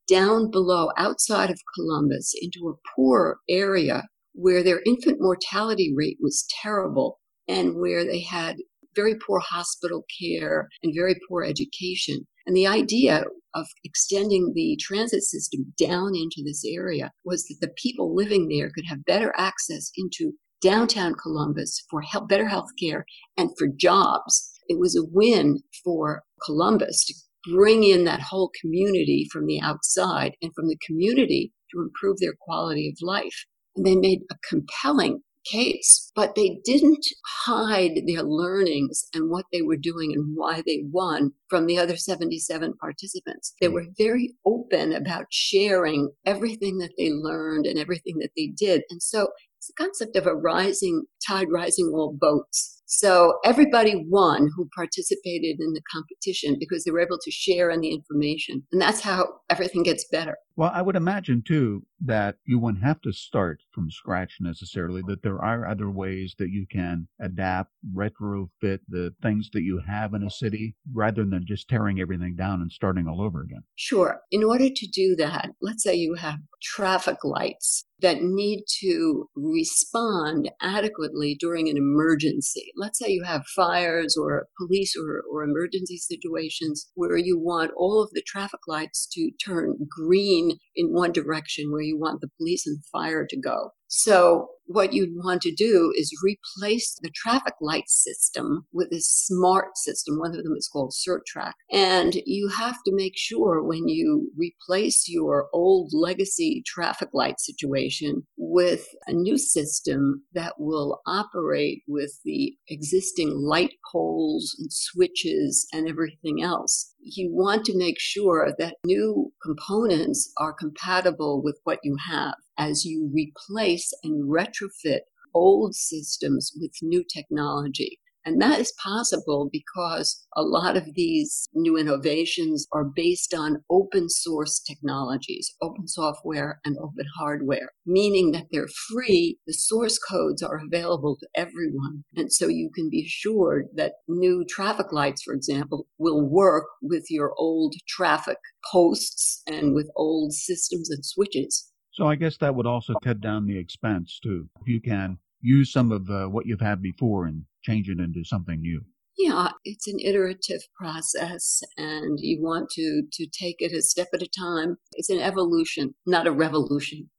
down 0.07 0.51
below 0.51 0.89
outside 0.97 1.49
of 1.49 1.59
Columbus 1.75 2.33
into 2.41 2.69
a 2.69 2.79
poor 2.95 3.37
area 3.49 4.03
where 4.33 4.63
their 4.63 4.81
infant 4.85 5.17
mortality 5.19 5.93
rate 5.95 6.17
was 6.19 6.45
terrible 6.61 7.19
and 7.47 7.75
where 7.75 8.05
they 8.05 8.21
had 8.21 8.57
very 8.95 9.15
poor 9.15 9.39
hospital 9.39 10.05
care 10.21 10.69
and 10.81 10.93
very 10.95 11.15
poor 11.27 11.43
education. 11.43 12.27
And 12.45 12.55
the 12.55 12.67
idea 12.67 13.23
of 13.55 13.67
extending 13.83 14.53
the 14.53 14.77
transit 14.81 15.23
system 15.23 15.73
down 15.77 16.15
into 16.15 16.43
this 16.43 16.63
area 16.65 17.11
was 17.23 17.45
that 17.45 17.57
the 17.61 17.73
people 17.77 18.15
living 18.15 18.47
there 18.47 18.71
could 18.73 18.85
have 18.87 19.05
better 19.05 19.33
access 19.37 19.91
into 19.95 20.33
downtown 20.61 21.13
Columbus 21.21 21.85
for 21.89 22.01
help, 22.01 22.29
better 22.29 22.47
health 22.47 22.69
care 22.79 23.05
and 23.37 23.49
for 23.57 23.67
jobs. 23.67 24.59
It 24.67 24.79
was 24.79 24.95
a 24.95 25.07
win 25.11 25.59
for 25.83 26.23
Columbus 26.45 27.05
to 27.05 27.13
bring 27.53 27.83
in 27.83 28.05
that 28.05 28.21
whole 28.21 28.49
community 28.61 29.27
from 29.31 29.45
the 29.45 29.59
outside 29.61 30.33
and 30.41 30.51
from 30.55 30.67
the 30.67 30.77
community 30.85 31.51
to 31.71 31.81
improve 31.81 32.17
their 32.19 32.33
quality 32.39 32.89
of 32.89 33.05
life. 33.05 33.45
And 33.75 33.85
they 33.85 33.95
made 33.95 34.21
a 34.31 34.35
compelling 34.47 35.21
case, 35.45 36.11
but 36.15 36.35
they 36.35 36.59
didn't 36.63 37.05
hide 37.45 38.01
their 38.07 38.23
learnings 38.23 39.05
and 39.13 39.29
what 39.29 39.45
they 39.51 39.61
were 39.61 39.77
doing 39.77 40.13
and 40.13 40.35
why 40.35 40.61
they 40.65 40.83
won 40.91 41.31
from 41.49 41.65
the 41.65 41.77
other 41.77 41.95
77 41.95 42.73
participants. 42.79 43.53
They 43.61 43.67
were 43.67 43.83
mm. 43.83 43.97
very 43.97 44.33
open 44.45 44.93
about 44.93 45.25
sharing 45.29 46.09
everything 46.25 46.77
that 46.79 46.93
they 46.97 47.11
learned 47.11 47.65
and 47.65 47.79
everything 47.79 48.17
that 48.19 48.31
they 48.35 48.47
did. 48.47 48.83
And 48.89 49.01
so 49.01 49.29
it's 49.57 49.67
the 49.67 49.83
concept 49.83 50.15
of 50.15 50.27
a 50.27 50.35
rising 50.35 51.03
tide 51.25 51.47
rising 51.49 51.91
all 51.93 52.13
boats. 52.19 52.82
So 52.97 53.39
everybody 53.43 54.05
won 54.07 54.49
who 54.55 54.69
participated 54.75 55.59
in 55.59 55.73
the 55.73 55.81
competition 55.91 56.57
because 56.59 56.83
they 56.83 56.91
were 56.91 56.99
able 56.99 57.19
to 57.23 57.31
share 57.31 57.69
in 57.69 57.81
the 57.81 57.91
information. 57.91 58.63
And 58.71 58.81
that's 58.81 59.01
how 59.01 59.27
everything 59.49 59.83
gets 59.83 60.05
better. 60.11 60.37
Well, 60.55 60.71
I 60.71 60.83
would 60.83 60.95
imagine 60.95 61.43
too 61.45 61.83
that 62.05 62.35
you 62.45 62.59
wouldn't 62.59 62.83
have 62.83 63.01
to 63.01 63.11
start 63.11 63.61
from 63.73 63.89
scratch 63.89 64.37
necessarily, 64.39 65.01
that 65.07 65.23
there 65.23 65.43
are 65.43 65.67
other 65.67 65.89
ways 65.89 66.35
that 66.37 66.49
you 66.49 66.67
can 66.71 67.07
adapt, 67.19 67.71
retrofit 67.95 68.79
the 68.87 69.15
things 69.23 69.49
that 69.53 69.63
you 69.63 69.81
have 69.87 70.13
in 70.13 70.21
a 70.21 70.29
city 70.29 70.75
rather 70.93 71.25
than 71.25 71.45
just 71.47 71.67
tearing 71.67 71.99
everything 71.99 72.35
down 72.35 72.61
and 72.61 72.71
starting 72.71 73.07
all 73.07 73.21
over 73.21 73.41
again. 73.41 73.63
Sure. 73.75 74.19
In 74.31 74.43
order 74.43 74.69
to 74.69 74.87
do 74.93 75.15
that, 75.15 75.49
let's 75.61 75.81
say 75.81 75.95
you 75.95 76.13
have 76.15 76.39
traffic 76.61 77.23
lights 77.23 77.85
that 78.01 78.21
need 78.21 78.63
to 78.81 79.29
respond 79.35 80.51
adequately 80.61 81.35
during 81.39 81.69
an 81.69 81.77
emergency. 81.77 82.71
Let's 82.75 82.99
say 82.99 83.09
you 83.09 83.23
have 83.23 83.45
fires 83.55 84.17
or 84.17 84.47
police 84.57 84.93
or, 84.95 85.23
or 85.31 85.43
emergency 85.43 85.97
situations 85.97 86.89
where 86.95 87.17
you 87.17 87.39
want 87.39 87.71
all 87.77 88.03
of 88.03 88.09
the 88.11 88.23
traffic 88.25 88.61
lights 88.67 89.07
to 89.13 89.31
turn 89.43 89.77
green 89.89 90.57
in 90.75 90.87
one 90.87 91.11
direction 91.11 91.71
where 91.71 91.81
you 91.81 91.97
want 91.97 92.21
the 92.21 92.29
police 92.37 92.67
and 92.67 92.83
fire 92.91 93.25
to 93.29 93.37
go. 93.37 93.71
So 93.95 94.47
what 94.65 94.91
you'd 94.91 95.15
want 95.23 95.41
to 95.43 95.53
do 95.53 95.93
is 95.95 96.11
replace 96.23 96.97
the 97.01 97.11
traffic 97.13 97.53
light 97.61 97.89
system 97.89 98.65
with 98.73 98.91
a 98.91 98.99
smart 98.99 99.77
system. 99.77 100.17
One 100.17 100.31
of 100.31 100.43
them 100.43 100.55
is 100.57 100.67
called 100.67 100.93
CertTrak. 100.93 101.51
And 101.71 102.15
you 102.25 102.47
have 102.47 102.77
to 102.85 102.95
make 102.95 103.13
sure 103.15 103.61
when 103.61 103.87
you 103.87 104.31
replace 104.35 105.07
your 105.07 105.47
old 105.53 105.91
legacy 105.93 106.63
traffic 106.65 107.09
light 107.13 107.39
situation 107.39 108.23
with 108.35 108.87
a 109.05 109.13
new 109.13 109.37
system 109.37 110.23
that 110.33 110.53
will 110.57 111.01
operate 111.05 111.83
with 111.87 112.19
the 112.25 112.55
existing 112.67 113.29
light 113.35 113.73
poles 113.91 114.55
and 114.57 114.73
switches 114.73 115.67
and 115.71 115.87
everything 115.87 116.41
else. 116.41 116.92
You 117.05 117.31
want 117.33 117.65
to 117.65 117.77
make 117.77 117.99
sure 117.99 118.53
that 118.57 118.77
new 118.85 119.33
components 119.43 120.31
are 120.37 120.53
compatible 120.53 121.41
with 121.43 121.59
what 121.65 121.79
you 121.83 121.97
have 122.07 122.35
as 122.57 122.85
you 122.85 123.11
replace 123.13 123.91
and 124.03 124.29
retrofit 124.29 125.01
old 125.33 125.75
systems 125.75 126.53
with 126.59 126.71
new 126.81 127.03
technology. 127.03 127.99
And 128.25 128.41
that 128.41 128.59
is 128.59 128.73
possible 128.81 129.49
because 129.51 130.25
a 130.35 130.41
lot 130.41 130.77
of 130.77 130.93
these 130.95 131.47
new 131.53 131.77
innovations 131.77 132.67
are 132.71 132.85
based 132.85 133.33
on 133.33 133.63
open 133.69 134.09
source 134.09 134.59
technologies, 134.59 135.53
open 135.61 135.87
software 135.87 136.59
and 136.65 136.77
open 136.77 137.05
hardware, 137.17 137.71
meaning 137.85 138.31
that 138.31 138.47
they're 138.51 138.69
free. 138.91 139.37
The 139.45 139.53
source 139.53 139.99
codes 139.99 140.41
are 140.41 140.61
available 140.65 141.17
to 141.19 141.27
everyone. 141.35 142.03
And 142.15 142.31
so 142.31 142.47
you 142.47 142.69
can 142.73 142.89
be 142.89 143.03
assured 143.05 143.67
that 143.75 143.93
new 144.07 144.45
traffic 144.49 144.91
lights, 144.91 145.23
for 145.23 145.33
example, 145.33 145.87
will 145.97 146.21
work 146.21 146.65
with 146.81 147.05
your 147.09 147.33
old 147.37 147.75
traffic 147.87 148.37
posts 148.71 149.41
and 149.47 149.73
with 149.73 149.89
old 149.95 150.33
systems 150.33 150.89
and 150.89 151.05
switches. 151.05 151.71
So 151.91 152.07
I 152.07 152.15
guess 152.15 152.37
that 152.37 152.55
would 152.55 152.65
also 152.65 152.95
cut 153.03 153.21
down 153.21 153.45
the 153.45 153.57
expense 153.57 154.19
too. 154.21 154.49
If 154.61 154.67
you 154.67 154.81
can 154.81 155.19
use 155.41 155.71
some 155.71 155.91
of 155.91 156.09
uh, 156.09 156.25
what 156.25 156.45
you've 156.45 156.61
had 156.61 156.81
before 156.81 157.25
and 157.25 157.43
change 157.63 157.89
it 157.89 157.99
into 157.99 158.23
something 158.23 158.61
new. 158.61 158.81
Yeah, 159.17 159.51
it's 159.63 159.87
an 159.87 159.99
iterative 159.99 160.61
process 160.75 161.61
and 161.77 162.17
you 162.19 162.41
want 162.41 162.69
to 162.71 163.03
to 163.11 163.27
take 163.27 163.57
it 163.59 163.71
a 163.71 163.81
step 163.81 164.07
at 164.13 164.23
a 164.23 164.27
time. 164.27 164.77
It's 164.93 165.09
an 165.09 165.19
evolution, 165.19 165.93
not 166.07 166.25
a 166.25 166.31
revolution. 166.31 167.09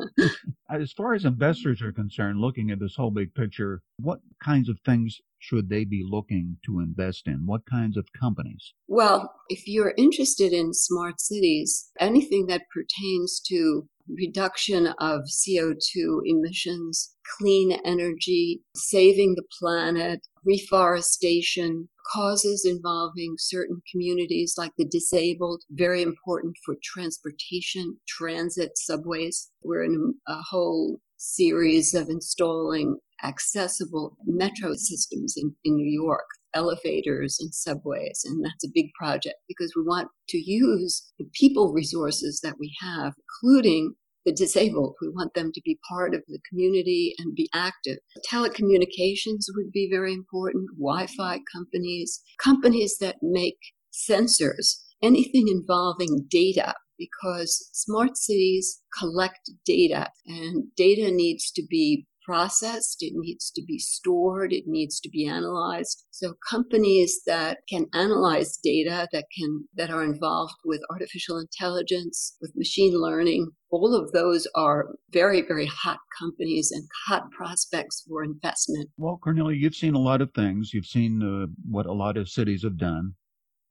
as 0.70 0.92
far 0.92 1.14
as 1.14 1.24
investors 1.24 1.82
are 1.82 1.92
concerned, 1.92 2.40
looking 2.40 2.70
at 2.70 2.80
this 2.80 2.96
whole 2.96 3.12
big 3.12 3.32
picture, 3.34 3.80
what 4.00 4.18
kinds 4.42 4.68
of 4.68 4.78
things 4.84 5.18
should 5.38 5.68
they 5.68 5.84
be 5.84 6.04
looking 6.04 6.58
to 6.66 6.80
invest 6.80 7.26
in? 7.26 7.46
What 7.46 7.64
kinds 7.64 7.96
of 7.96 8.06
companies? 8.18 8.74
Well, 8.88 9.32
if 9.48 9.66
you're 9.66 9.94
interested 9.96 10.52
in 10.52 10.74
smart 10.74 11.20
cities, 11.20 11.90
anything 11.98 12.46
that 12.46 12.62
pertains 12.74 13.40
to 13.48 13.88
reduction 14.18 14.88
of 14.98 15.22
CO2 15.28 16.20
emissions, 16.24 17.14
clean 17.38 17.72
energy, 17.84 18.62
saving 18.74 19.34
the 19.34 19.44
planet, 19.58 20.26
reforestation, 20.44 21.88
causes 22.12 22.64
involving 22.64 23.34
certain 23.38 23.80
communities 23.90 24.54
like 24.56 24.72
the 24.76 24.86
disabled, 24.86 25.62
very 25.70 26.02
important 26.02 26.56
for 26.64 26.74
transportation, 26.82 27.98
transit, 28.08 28.72
subways. 28.76 29.50
We're 29.62 29.84
in 29.84 30.14
a 30.26 30.40
whole 30.50 31.00
series 31.16 31.94
of 31.94 32.08
installing 32.08 32.96
accessible 33.22 34.16
metro 34.24 34.72
systems 34.74 35.34
in, 35.36 35.54
in 35.64 35.76
New 35.76 35.90
York 35.90 36.24
elevators 36.54 37.38
and 37.40 37.54
subways. 37.54 38.22
And 38.24 38.44
that's 38.44 38.64
a 38.64 38.72
big 38.72 38.92
project 38.98 39.36
because 39.46 39.72
we 39.76 39.82
want 39.82 40.08
to 40.30 40.38
use 40.38 41.12
the 41.18 41.26
people 41.38 41.72
resources 41.72 42.40
that 42.42 42.56
we 42.58 42.74
have, 42.80 43.14
including 43.42 43.94
the 44.24 44.32
disabled. 44.32 44.96
We 45.00 45.08
want 45.08 45.34
them 45.34 45.50
to 45.52 45.60
be 45.64 45.78
part 45.88 46.14
of 46.14 46.22
the 46.28 46.40
community 46.48 47.14
and 47.18 47.34
be 47.34 47.48
active. 47.54 47.98
Telecommunications 48.30 49.46
would 49.54 49.72
be 49.72 49.88
very 49.90 50.12
important, 50.12 50.68
Wi 50.78 51.06
Fi 51.06 51.40
companies, 51.52 52.22
companies 52.38 52.96
that 53.00 53.16
make 53.22 53.58
sensors, 53.92 54.82
anything 55.02 55.48
involving 55.48 56.26
data. 56.28 56.74
Because 56.98 57.70
smart 57.72 58.18
cities 58.18 58.82
collect 58.98 59.50
data 59.64 60.10
and 60.26 60.64
data 60.76 61.10
needs 61.10 61.50
to 61.52 61.62
be 61.66 62.06
processed, 62.24 62.98
it 63.00 63.12
needs 63.14 63.50
to 63.52 63.62
be 63.66 63.78
stored, 63.78 64.52
it 64.52 64.64
needs 64.66 65.00
to 65.00 65.08
be 65.08 65.26
analyzed. 65.26 66.04
So 66.10 66.34
companies 66.48 67.20
that 67.26 67.58
can 67.68 67.86
analyze 67.94 68.58
data 68.62 69.08
that 69.12 69.26
can 69.36 69.68
that 69.74 69.90
are 69.90 70.04
involved 70.04 70.54
with 70.64 70.80
artificial 70.90 71.38
intelligence, 71.38 72.36
with 72.40 72.52
machine 72.56 72.94
learning, 72.94 73.50
all 73.70 73.94
of 73.94 74.12
those 74.12 74.46
are 74.54 74.88
very, 75.10 75.42
very 75.42 75.66
hot 75.66 75.98
companies 76.18 76.70
and 76.72 76.86
hot 77.06 77.30
prospects 77.30 78.04
for 78.08 78.24
investment. 78.24 78.90
Well, 78.96 79.18
Cornelia, 79.22 79.56
you've 79.56 79.74
seen 79.74 79.94
a 79.94 80.00
lot 80.00 80.20
of 80.20 80.32
things. 80.34 80.74
You've 80.74 80.86
seen 80.86 81.22
uh, 81.22 81.46
what 81.68 81.86
a 81.86 81.92
lot 81.92 82.16
of 82.16 82.28
cities 82.28 82.62
have 82.64 82.76
done. 82.76 83.14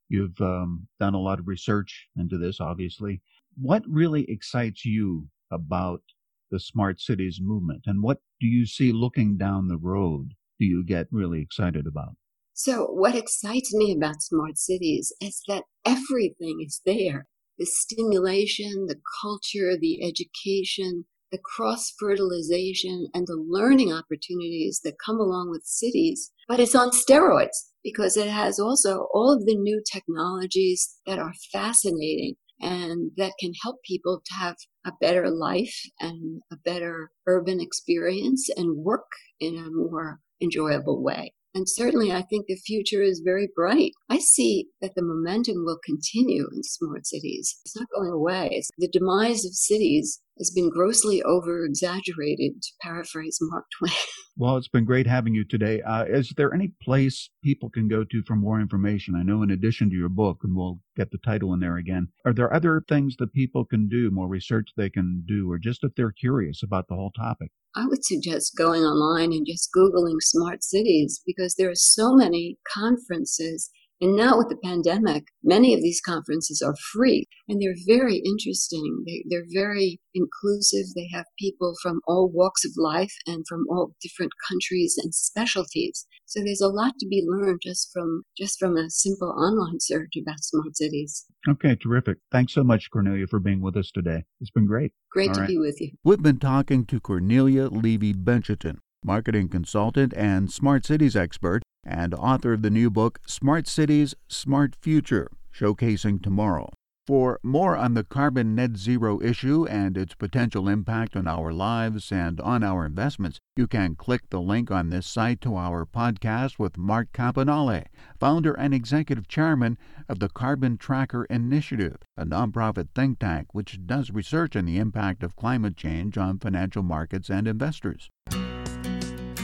You've 0.08 0.40
um, 0.42 0.88
done 1.00 1.14
a 1.14 1.20
lot 1.20 1.40
of 1.40 1.48
research 1.48 2.08
into 2.18 2.38
this, 2.38 2.60
obviously. 2.60 3.22
What 3.62 3.84
really 3.88 4.26
excites 4.30 4.86
you 4.86 5.28
about 5.52 6.02
the 6.50 6.60
smart 6.60 7.00
cities 7.00 7.40
movement, 7.42 7.84
and 7.86 8.02
what 8.02 8.20
do 8.40 8.48
you 8.48 8.66
see 8.66 8.92
looking 8.92 9.38
down 9.38 9.68
the 9.68 9.78
road? 9.78 10.34
Do 10.60 10.66
you 10.66 10.84
get 10.84 11.08
really 11.12 11.42
excited 11.42 11.86
about? 11.88 12.16
So, 12.54 12.88
what 12.88 13.16
excites 13.16 13.74
me 13.74 13.94
about 13.94 14.22
smart 14.22 14.58
cities 14.58 15.14
is 15.22 15.42
that 15.48 15.64
everything 15.86 16.62
is 16.66 16.82
there 16.86 17.28
the 17.58 17.66
stimulation, 17.66 18.86
the 18.88 19.00
culture, 19.22 19.78
the 19.78 20.02
education, 20.02 21.06
the 21.32 21.38
cross 21.38 21.94
fertilization, 22.00 23.08
and 23.14 23.28
the 23.28 23.36
learning 23.36 23.94
opportunities 23.94 24.80
that 24.84 24.96
come 25.06 25.20
along 25.20 25.50
with 25.50 25.64
cities. 25.66 26.32
But 26.48 26.60
it's 26.60 26.76
on 26.76 26.92
steroids 26.92 27.58
because 27.84 28.18
it 28.18 28.30
has 28.30 28.60
also 28.60 29.08
all 29.14 29.32
of 29.32 29.46
the 29.46 29.56
new 29.56 29.84
technologies 29.92 30.96
that 31.06 31.20
are 31.20 31.34
fascinating 31.52 32.36
and 32.62 33.12
that 33.18 33.34
can 33.40 33.54
help 33.64 33.78
people 33.84 34.22
to 34.26 34.34
have 34.36 34.56
a 34.86 34.92
better 35.00 35.30
life 35.30 35.82
and 36.00 36.42
a 36.52 36.58
better 36.58 37.12
urban 37.28 37.60
experience 37.60 38.50
and 38.56 38.84
work 38.84 39.10
in 39.40 39.56
a 39.56 39.70
more 39.72 40.20
enjoyable 40.42 41.02
way. 41.04 41.34
And 41.56 41.68
certainly, 41.68 42.12
I 42.12 42.22
think 42.22 42.46
the 42.46 42.56
future 42.56 43.02
is 43.02 43.24
very 43.26 43.50
bright. 43.56 43.94
I 44.08 44.20
see 44.20 44.68
that 44.82 44.94
the 44.96 45.02
momentum 45.02 45.66
will 45.66 45.80
continue 45.84 46.48
in 46.54 46.62
smart 46.64 47.08
cities. 47.08 47.60
It's 47.66 47.76
not 47.76 47.90
going 47.96 48.12
away. 48.12 48.50
It's 48.52 48.70
the 48.78 48.88
demise 48.88 49.46
of 49.46 49.56
cities 49.56 50.22
has 50.40 50.50
been 50.50 50.70
grossly 50.70 51.22
over 51.24 51.66
exaggerated, 51.66 52.62
to 52.62 52.70
paraphrase 52.82 53.38
Mark 53.42 53.66
Twain. 53.78 53.94
Well, 54.38 54.56
it's 54.56 54.70
been 54.70 54.86
great 54.86 55.06
having 55.06 55.36
you 55.36 55.44
today. 55.44 55.82
Uh, 55.82 56.06
is 56.06 56.34
there 56.38 56.54
any 56.54 56.72
place 56.82 57.30
people 57.44 57.70
can 57.70 57.90
go 57.90 58.06
to 58.06 58.24
for 58.26 58.36
more 58.36 58.60
information? 58.62 59.16
I 59.16 59.24
know, 59.24 59.44
in 59.44 59.52
addition 59.52 59.90
to 59.90 59.96
your 59.96 60.10
book, 60.10 60.40
and 60.44 60.56
we'll 60.56 60.80
get 60.96 61.12
the 61.12 61.18
title 61.18 61.54
in 61.54 61.60
there 61.60 61.78
again, 61.78 62.08
are 62.26 62.34
there 62.34 62.54
other 62.54 62.82
things 62.88 63.16
that 63.20 63.34
people 63.34 63.66
can 63.66 63.90
do, 63.90 64.10
more 64.12 64.28
research 64.28 64.70
they 64.78 64.90
can 64.90 65.24
do, 65.28 65.52
or 65.52 65.60
just 65.60 65.84
if 65.84 65.92
they're 65.96 66.14
curious 66.14 66.64
about 66.64 66.88
the 66.88 66.96
whole 66.96 67.12
topic? 67.12 67.52
I 67.76 67.86
would 67.86 68.04
suggest 68.04 68.56
going 68.58 68.82
online 68.82 69.32
and 69.32 69.46
just 69.46 69.70
Googling 69.76 70.22
smart 70.22 70.64
cities 70.64 71.22
because 71.26 71.56
there 71.56 71.70
are 71.70 71.76
so 71.76 72.16
many 72.16 72.58
conferences 72.74 73.70
and 74.02 74.16
now 74.16 74.38
with 74.38 74.48
the 74.48 74.58
pandemic, 74.64 75.26
many 75.44 75.74
of 75.74 75.82
these 75.82 76.02
conferences 76.02 76.62
are 76.66 76.76
free 76.94 77.28
and 77.48 77.62
they're 77.62 77.76
very 77.86 78.18
interesting. 78.18 79.04
They, 79.06 79.26
they're 79.30 79.48
very 79.52 80.00
inclusive. 80.14 80.94
They 80.96 81.10
have 81.14 81.26
people 81.38 81.76
from 81.82 82.00
all 82.08 82.32
walks 82.34 82.64
of 82.64 82.72
life 82.78 83.14
and 83.28 83.46
from 83.48 83.66
all 83.70 83.96
different 84.02 84.32
countries 84.48 84.96
and 85.02 85.14
specialties. 85.14 86.06
So 86.26 86.42
there's 86.42 86.62
a 86.62 86.70
lot 86.70 86.94
to 87.00 87.08
be 87.08 87.26
learned 87.28 87.60
just 87.62 87.90
from 87.92 88.24
just 88.38 88.58
from 88.60 88.78
a 88.78 88.90
simple 88.90 89.30
online 89.30 89.80
search 89.80 90.14
about 90.22 90.44
smart 90.44 90.78
cities. 90.78 91.26
Okay, 91.50 91.76
terrific. 91.76 92.18
Thanks 92.32 92.54
so 92.54 92.64
much, 92.64 92.90
Cornelia, 92.92 93.28
for 93.28 93.40
being 93.40 93.62
with 93.62 93.76
us 93.76 93.92
today. 93.92 94.24
It's 94.40 94.52
been 94.52 94.68
great. 94.68 94.94
Great 95.12 95.30
all 95.30 95.36
to 95.36 95.42
right. 95.42 95.50
be 95.50 95.58
with 95.58 95.82
you. 95.82 95.92
We've 96.04 96.22
been 96.22 96.40
talking 96.40 96.86
to 96.86 97.00
Cornelia 97.00 97.68
Levy 97.68 98.14
Bencheton, 98.14 98.78
marketing 99.04 99.50
consultant 99.50 100.14
and 100.16 100.52
smart 100.52 100.86
cities 100.86 101.16
expert 101.16 101.64
and 101.84 102.14
author 102.14 102.54
of 102.54 102.62
the 102.62 102.70
new 102.70 102.90
book, 102.90 103.20
Smart 103.26 103.68
Cities, 103.68 104.16
Smart 104.28 104.76
Future 104.76 105.30
Showcasing 105.54 106.22
Tomorrow. 106.22 106.70
For 107.10 107.40
more 107.42 107.76
on 107.76 107.96
the 107.96 108.04
carbon 108.04 108.54
net 108.54 108.78
zero 108.78 109.20
issue 109.20 109.66
and 109.66 109.98
its 109.98 110.14
potential 110.14 110.70
impact 110.70 111.16
on 111.16 111.28
our 111.28 111.52
lives 111.52 112.12
and 112.12 112.40
on 112.40 112.64
our 112.64 112.86
investments, 112.86 113.40
you 113.56 113.66
can 113.66 113.96
click 113.96 114.30
the 114.30 114.40
link 114.40 114.70
on 114.70 114.92
this 114.92 115.08
site 115.08 115.42
to 115.42 115.56
our 115.56 115.88
podcast 115.88 116.60
with 116.60 116.78
Mark 116.78 117.12
Campanale, 117.12 117.86
founder 118.20 118.54
and 118.54 118.76
executive 118.76 119.28
chairman 119.28 119.76
of 120.08 120.20
the 120.20 120.30
Carbon 120.30 120.78
Tracker 120.78 121.26
Initiative, 121.32 121.98
a 122.16 122.26
nonprofit 122.28 122.90
think 122.94 123.18
tank 123.18 123.48
which 123.54 123.80
does 123.88 124.12
research 124.12 124.56
on 124.56 124.66
the 124.66 124.78
impact 124.78 125.24
of 125.24 125.36
climate 125.36 125.76
change 125.76 126.16
on 126.16 126.38
financial 126.38 126.84
markets 126.84 127.32
and 127.32 127.48
investors. 127.48 128.12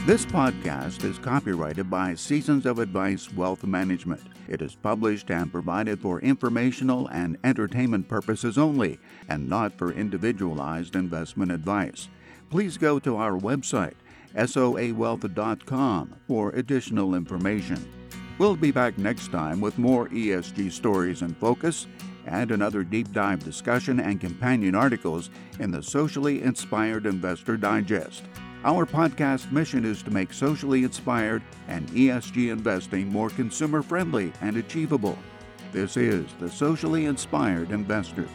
This 0.06 0.24
podcast 0.24 1.02
is 1.02 1.18
copyrighted 1.18 1.90
by 1.90 2.14
Seasons 2.14 2.64
of 2.64 2.78
Advice 2.78 3.32
Wealth 3.32 3.64
Management. 3.64 4.22
It 4.46 4.62
is 4.62 4.76
published 4.76 5.32
and 5.32 5.50
provided 5.50 6.00
for 6.00 6.20
informational 6.20 7.08
and 7.08 7.36
entertainment 7.42 8.06
purposes 8.08 8.56
only, 8.56 9.00
and 9.28 9.48
not 9.48 9.76
for 9.76 9.90
individualized 9.90 10.94
investment 10.94 11.50
advice. 11.50 12.08
Please 12.50 12.78
go 12.78 13.00
to 13.00 13.16
our 13.16 13.32
website, 13.32 13.96
soawealth.com, 14.36 16.14
for 16.28 16.50
additional 16.50 17.16
information. 17.16 17.92
We'll 18.38 18.54
be 18.54 18.70
back 18.70 18.98
next 18.98 19.32
time 19.32 19.60
with 19.60 19.76
more 19.76 20.08
ESG 20.10 20.70
stories 20.70 21.22
in 21.22 21.34
focus 21.34 21.88
and 22.26 22.52
another 22.52 22.84
deep 22.84 23.10
dive 23.10 23.42
discussion 23.42 23.98
and 23.98 24.20
companion 24.20 24.76
articles 24.76 25.30
in 25.58 25.72
the 25.72 25.82
Socially 25.82 26.42
Inspired 26.42 27.06
Investor 27.06 27.56
Digest. 27.56 28.22
Our 28.66 28.84
podcast 28.84 29.52
mission 29.52 29.84
is 29.84 30.02
to 30.02 30.10
make 30.10 30.32
socially 30.32 30.82
inspired 30.82 31.40
and 31.68 31.86
ESG 31.90 32.50
investing 32.50 33.06
more 33.06 33.30
consumer 33.30 33.80
friendly 33.80 34.32
and 34.40 34.56
achievable. 34.56 35.16
This 35.70 35.96
is 35.96 36.26
the 36.40 36.50
Socially 36.50 37.04
Inspired 37.04 37.70
Investor. 37.70 38.26